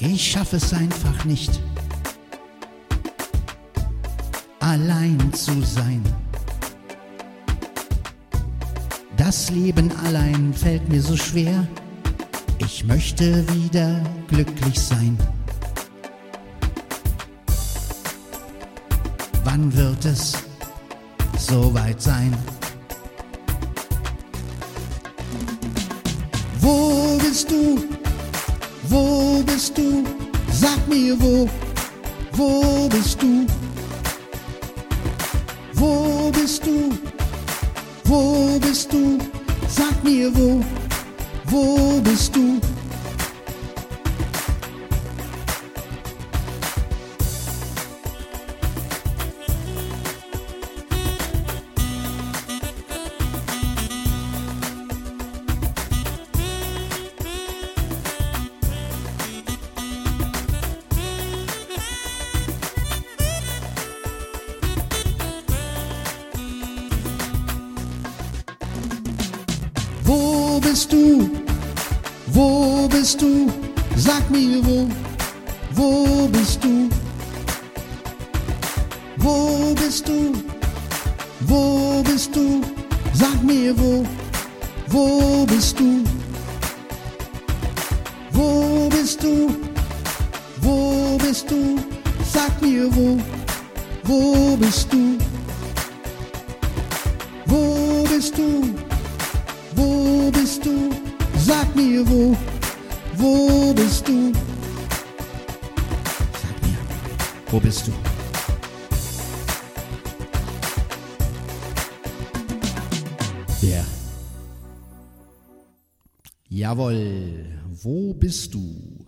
Ich 0.00 0.32
schaffe 0.32 0.56
es 0.56 0.72
einfach 0.72 1.24
nicht, 1.24 1.60
allein 4.58 5.32
zu 5.32 5.62
sein. 5.62 6.02
Das 9.16 9.50
Leben 9.50 9.92
allein 10.04 10.52
fällt 10.52 10.88
mir 10.88 11.00
so 11.00 11.16
schwer. 11.16 11.64
Ich 12.58 12.84
möchte 12.84 13.46
wieder 13.54 14.02
glücklich 14.26 14.76
sein. 14.80 15.16
Wann 19.56 19.74
wird 19.74 20.04
es 20.04 20.34
soweit 21.38 22.02
sein? 22.02 22.30
Wo 26.60 27.16
bist 27.16 27.50
du? 27.50 27.78
Wo 28.90 29.42
bist 29.46 29.78
du? 29.78 30.04
Sag 30.52 30.86
mir 30.86 31.18
wo, 31.18 31.48
wo 32.32 32.86
bist 32.90 33.22
du? 33.22 33.46
Wo 35.72 36.30
bist 36.32 36.66
du? 36.66 36.90
Wo 38.04 38.58
bist 38.58 38.92
du? 38.92 39.16
Sag 39.68 40.04
mir 40.04 40.36
wo, 40.36 40.62
wo 41.46 41.98
bist 42.02 42.36
du? 42.36 42.60
Mir 83.56 83.74
wo, 83.78 84.04
wo 84.88 85.46
bist 85.46 85.78
du? 85.78 86.04
Wo 88.32 88.88
bist 88.88 89.22
du? 89.22 89.48
Wo 90.60 91.16
bist 91.18 91.50
du? 91.50 91.78
Sag 92.32 92.60
mir 92.60 92.94
wo, 92.94 93.18
wo 94.04 94.56
bist 94.56 94.92
du? 94.92 95.18
Wo 97.46 98.04
bist 98.10 98.36
du? 98.36 98.74
Wo 99.74 100.30
bist 100.30 100.64
du? 100.64 100.90
Sag 101.38 101.74
mir 101.74 102.06
wo, 102.10 102.36
wo 103.16 103.72
bist 103.72 104.06
du? 104.08 104.32
Sag 106.42 106.56
mir, 106.62 106.78
wo 107.50 107.60
bist 107.60 107.86
du? 107.86 108.05
Jawohl, 116.66 117.44
wo 117.80 118.12
bist 118.12 118.52
du? 118.52 119.06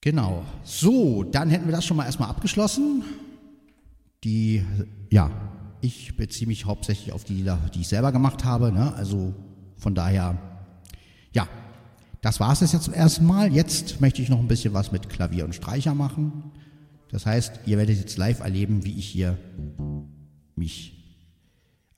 Genau. 0.00 0.44
So, 0.62 1.24
dann 1.24 1.50
hätten 1.50 1.66
wir 1.66 1.72
das 1.72 1.84
schon 1.84 1.96
mal 1.96 2.04
erstmal 2.04 2.28
abgeschlossen. 2.28 3.02
Die, 4.22 4.64
ja, 5.10 5.32
ich 5.80 6.16
beziehe 6.16 6.46
mich 6.46 6.64
hauptsächlich 6.64 7.12
auf 7.12 7.24
die 7.24 7.44
die 7.74 7.80
ich 7.80 7.88
selber 7.88 8.12
gemacht 8.12 8.44
habe. 8.44 8.70
Ne? 8.70 8.94
Also 8.94 9.34
von 9.76 9.96
daher, 9.96 10.38
ja, 11.32 11.48
das 12.20 12.38
war 12.38 12.52
es 12.52 12.60
jetzt 12.60 12.84
zum 12.84 12.94
ersten 12.94 13.26
Mal. 13.26 13.52
Jetzt 13.52 14.00
möchte 14.00 14.22
ich 14.22 14.28
noch 14.28 14.38
ein 14.38 14.46
bisschen 14.46 14.74
was 14.74 14.92
mit 14.92 15.08
Klavier 15.08 15.44
und 15.44 15.56
Streicher 15.56 15.96
machen. 15.96 16.52
Das 17.10 17.26
heißt, 17.26 17.62
ihr 17.66 17.78
werdet 17.78 17.98
jetzt 17.98 18.16
live 18.16 18.38
erleben, 18.38 18.84
wie 18.84 18.96
ich 18.96 19.08
hier 19.08 19.36
mich 20.54 20.92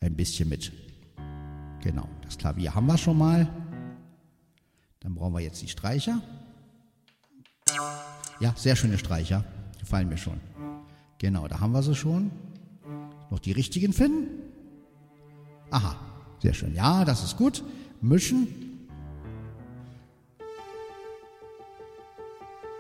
ein 0.01 0.17
bisschen 0.17 0.49
mit. 0.49 0.73
Genau, 1.83 2.09
das 2.25 2.39
Klavier 2.39 2.75
haben 2.75 2.87
wir 2.87 2.99
schon 2.99 3.19
mal. 3.19 3.49
Dann 5.01 5.15
brauchen 5.15 5.35
wir 5.35 5.41
jetzt 5.41 5.63
die 5.63 5.69
Streicher. 5.69 6.21
Ja, 8.41 8.53
sehr 8.57 8.77
schöne 8.77 8.99
Streicher. 8.99 9.45
Gefallen 9.79 10.09
mir 10.09 10.19
schon. 10.19 10.41
Genau, 11.19 11.49
da 11.49 11.61
haben 11.61 11.73
wir 11.73 11.83
sie 11.83 11.95
schon. 11.95 12.31
Noch 13.31 13.39
die 13.39 13.53
richtigen 13.53 13.93
finden? 13.93 14.29
Aha, 15.71 15.97
sehr 16.41 16.55
schön. 16.55 16.75
Ja, 16.75 17.05
das 17.05 17.23
ist 17.25 17.37
gut. 17.37 17.63
Mischen. 18.01 18.49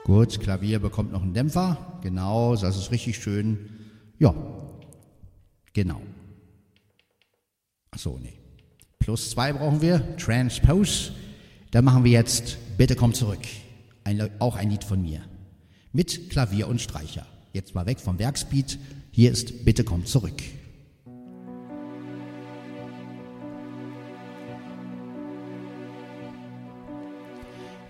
Gut, 0.04 0.40
Klavier 0.40 0.78
bekommt 0.78 1.12
noch 1.12 1.22
einen 1.22 1.34
Dämpfer. 1.34 1.98
Genau, 2.02 2.56
das 2.56 2.76
ist 2.76 2.90
richtig 2.90 3.18
schön. 3.18 3.68
Ja, 4.18 4.34
genau. 5.74 6.00
Achso, 7.90 8.18
nee. 8.18 8.38
Plus 9.09 9.31
zwei 9.31 9.55
brauchen 9.55 9.81
wir. 9.81 10.03
Transpose. 10.18 11.12
Dann 11.71 11.87
machen 11.87 12.05
wir 12.05 12.11
jetzt 12.11 12.59
Bitte 12.77 12.94
komm 12.94 13.14
zurück. 13.14 13.38
Ein, 14.05 14.29
auch 14.38 14.55
ein 14.55 14.68
Lied 14.68 14.85
von 14.85 15.01
mir. 15.01 15.23
Mit 15.94 16.29
Klavier 16.29 16.68
und 16.68 16.83
Streicher. 16.83 17.25
Jetzt 17.55 17.75
mal 17.75 17.87
weg 17.87 18.01
vom 18.01 18.18
Werksbeat. 18.18 18.79
Hier 19.11 19.33
ist 19.33 19.64
Bitte 19.64 19.83
komm 19.83 20.05
zurück. 20.05 20.42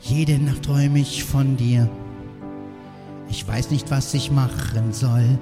Jede 0.01 0.39
Nacht 0.39 0.63
träume 0.63 1.01
ich 1.01 1.25
von 1.25 1.57
dir. 1.57 1.91
Ich 3.29 3.45
weiß 3.45 3.73
nicht, 3.73 3.91
was 3.91 4.15
ich 4.15 4.31
machen 4.31 4.93
soll. 4.93 5.37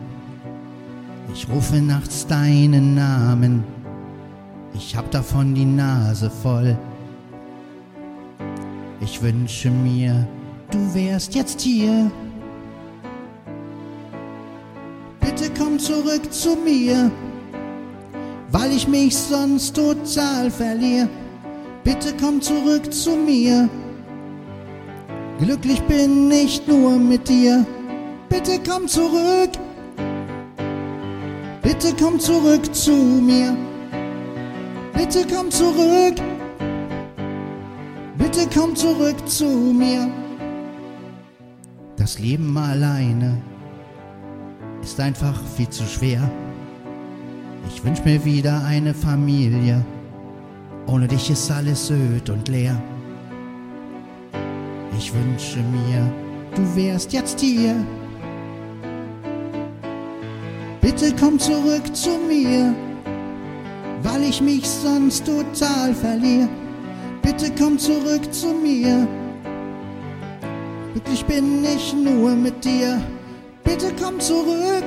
Ich 1.35 1.47
rufe 1.51 1.83
nachts 1.83 2.27
deinen 2.27 2.95
Namen. 2.95 3.76
Ich 4.77 4.95
hab 4.95 5.11
davon 5.11 5.55
die 5.55 5.65
Nase 5.65 6.31
voll. 6.31 6.77
Ich 9.01 9.23
wünsche 9.23 9.71
mir, 9.71 10.27
du 10.71 10.95
wärst 10.95 11.35
jetzt 11.35 11.63
hier. 11.63 12.11
Bitte 15.21 15.51
komm 15.59 15.79
zurück 15.79 16.31
zu 16.31 16.57
mir, 16.57 17.11
weil 18.53 18.73
ich 18.73 18.87
mich 18.87 19.17
sonst 19.17 19.75
total 19.75 20.51
verliere. 20.51 21.09
Bitte 21.83 22.13
komm 22.21 22.43
zurück 22.43 22.93
zu 22.93 23.17
mir. 23.17 23.71
Glücklich 25.39 25.81
bin 25.83 26.31
ich 26.31 26.67
nur 26.67 26.99
mit 26.99 27.29
dir. 27.29 27.65
Bitte 28.29 28.61
komm 28.69 28.87
zurück. 28.89 29.53
Bitte 31.63 31.95
komm 31.99 32.21
zurück 32.21 32.75
zu 32.75 32.93
mir. 32.93 33.57
Bitte 34.97 35.27
komm 35.33 35.51
zurück. 35.51 36.17
Bitte 38.17 38.49
komm 38.53 38.75
zurück 38.75 39.29
zu 39.29 39.45
mir. 39.45 40.09
Das 41.97 42.19
Leben 42.19 42.57
alleine 42.57 43.37
ist 44.83 44.99
einfach 45.01 45.39
viel 45.57 45.69
zu 45.69 45.85
schwer. 45.85 46.31
Ich 47.69 47.85
wünsch 47.85 48.05
mir 48.05 48.25
wieder 48.25 48.65
eine 48.65 48.95
Familie. 48.95 49.85
Ohne 50.87 51.09
dich 51.09 51.31
ist 51.31 51.51
alles 51.51 51.91
öd 51.91 52.31
und 52.31 52.49
leer. 52.49 52.81
Ich 54.99 55.13
wünsche 55.13 55.59
mir, 55.59 56.11
du 56.55 56.77
wärst 56.77 57.13
jetzt 57.13 57.41
hier. 57.41 57.75
Bitte 60.81 61.13
komm 61.19 61.39
zurück 61.39 61.95
zu 61.95 62.11
mir, 62.29 62.75
weil 64.07 64.23
ich 64.23 64.41
mich 64.41 64.69
sonst 64.69 65.27
total 65.27 65.93
verliere. 65.95 66.49
Bitte 67.23 67.51
komm 67.59 67.79
zurück 67.79 68.33
zu 68.33 68.49
mir. 68.49 69.07
Glücklich 70.93 71.25
bin 71.25 71.65
ich 71.65 71.93
nur 71.93 72.31
mit 72.31 72.65
dir. 72.65 73.03
Bitte 73.65 73.93
komm 74.01 74.21
zurück. 74.21 74.87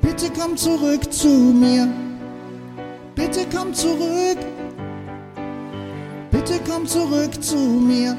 Bitte 0.00 0.30
komm 0.38 0.56
zurück 0.56 1.12
zu 1.12 1.28
mir. 1.28 1.88
Bitte 3.14 3.44
komm 3.52 3.74
zurück. 3.74 4.38
Bitte 6.30 6.60
komm 6.68 6.86
zurück 6.86 7.42
zu 7.42 7.56
mir. 7.56 8.16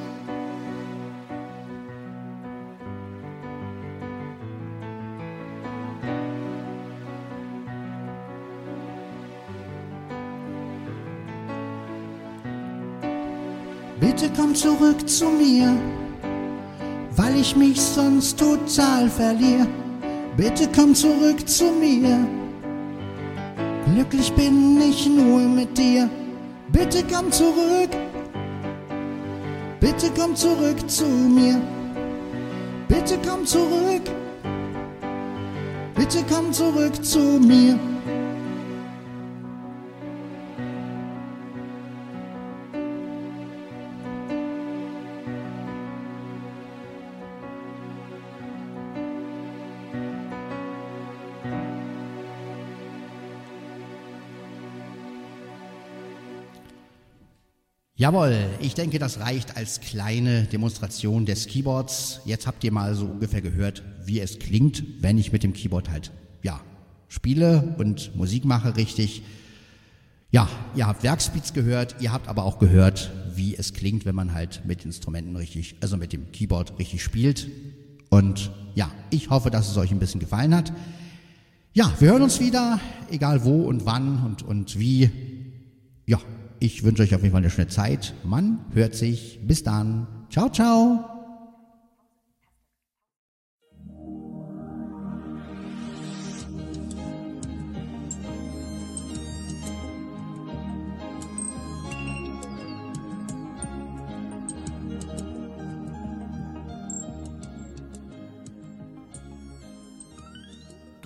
Bitte 14.19 14.33
komm 14.35 14.55
zurück 14.55 15.07
zu 15.07 15.25
mir, 15.25 15.77
weil 17.15 17.35
ich 17.35 17.55
mich 17.55 17.79
sonst 17.79 18.39
total 18.39 19.07
verliere. 19.11 19.67
Bitte 20.35 20.67
komm 20.75 20.95
zurück 20.95 21.47
zu 21.47 21.65
mir. 21.65 22.27
Glücklich 23.85 24.33
bin 24.33 24.81
ich 24.81 25.07
nur 25.07 25.41
mit 25.41 25.77
dir. 25.77 26.09
Bitte 26.69 27.03
komm 27.03 27.31
zurück. 27.31 27.91
Bitte 29.79 30.09
komm 30.17 30.35
zurück 30.35 30.89
zu 30.89 31.05
mir. 31.05 31.61
Bitte 32.87 33.19
komm 33.23 33.45
zurück. 33.45 34.09
Bitte 35.93 36.23
komm 36.27 36.51
zurück 36.51 37.05
zu 37.05 37.19
mir. 37.19 37.77
Jawohl, 57.99 58.35
ich 58.61 58.75
denke, 58.75 58.99
das 58.99 59.19
reicht 59.21 59.57
als 59.57 59.81
kleine 59.81 60.43
Demonstration 60.43 61.25
des 61.25 61.47
Keyboards. 61.47 62.21
Jetzt 62.25 62.45
habt 62.45 62.63
ihr 62.63 62.71
mal 62.71 62.93
so 62.93 63.07
ungefähr 63.07 63.41
gehört, 63.41 63.81
wie 64.05 64.19
es 64.19 64.37
klingt, 64.37 64.83
wenn 65.01 65.17
ich 65.17 65.31
mit 65.31 65.41
dem 65.41 65.53
Keyboard 65.53 65.89
halt, 65.89 66.11
ja, 66.43 66.61
spiele 67.07 67.73
und 67.79 68.15
Musik 68.15 68.45
mache 68.45 68.75
richtig. 68.75 69.23
Ja, 70.29 70.47
ihr 70.75 70.85
habt 70.85 71.01
Werkspeeds 71.01 71.53
gehört, 71.53 71.95
ihr 71.99 72.13
habt 72.13 72.27
aber 72.27 72.43
auch 72.43 72.59
gehört, 72.59 73.11
wie 73.33 73.55
es 73.55 73.73
klingt, 73.73 74.05
wenn 74.05 74.13
man 74.13 74.35
halt 74.35 74.61
mit 74.63 74.85
Instrumenten 74.85 75.35
richtig, 75.35 75.77
also 75.81 75.97
mit 75.97 76.13
dem 76.13 76.31
Keyboard 76.31 76.77
richtig 76.77 77.01
spielt. 77.01 77.49
Und 78.09 78.51
ja, 78.75 78.91
ich 79.09 79.31
hoffe, 79.31 79.49
dass 79.49 79.71
es 79.71 79.77
euch 79.77 79.89
ein 79.89 79.97
bisschen 79.97 80.19
gefallen 80.19 80.53
hat. 80.53 80.71
Ja, 81.73 81.91
wir 81.97 82.11
hören 82.11 82.21
uns 82.21 82.39
wieder, 82.39 82.79
egal 83.09 83.43
wo 83.43 83.63
und 83.63 83.87
wann 83.87 84.23
und, 84.23 84.43
und 84.43 84.77
wie. 84.77 85.09
ja, 86.05 86.19
ich 86.59 86.83
wünsche 86.83 87.03
euch 87.03 87.15
auf 87.15 87.21
jeden 87.21 87.33
Fall 87.33 87.41
eine 87.41 87.49
schöne 87.49 87.67
Zeit. 87.67 88.13
Man 88.23 88.59
hört 88.73 88.95
sich. 88.95 89.39
Bis 89.43 89.63
dann. 89.63 90.07
Ciao, 90.29 90.49
ciao. 90.49 91.16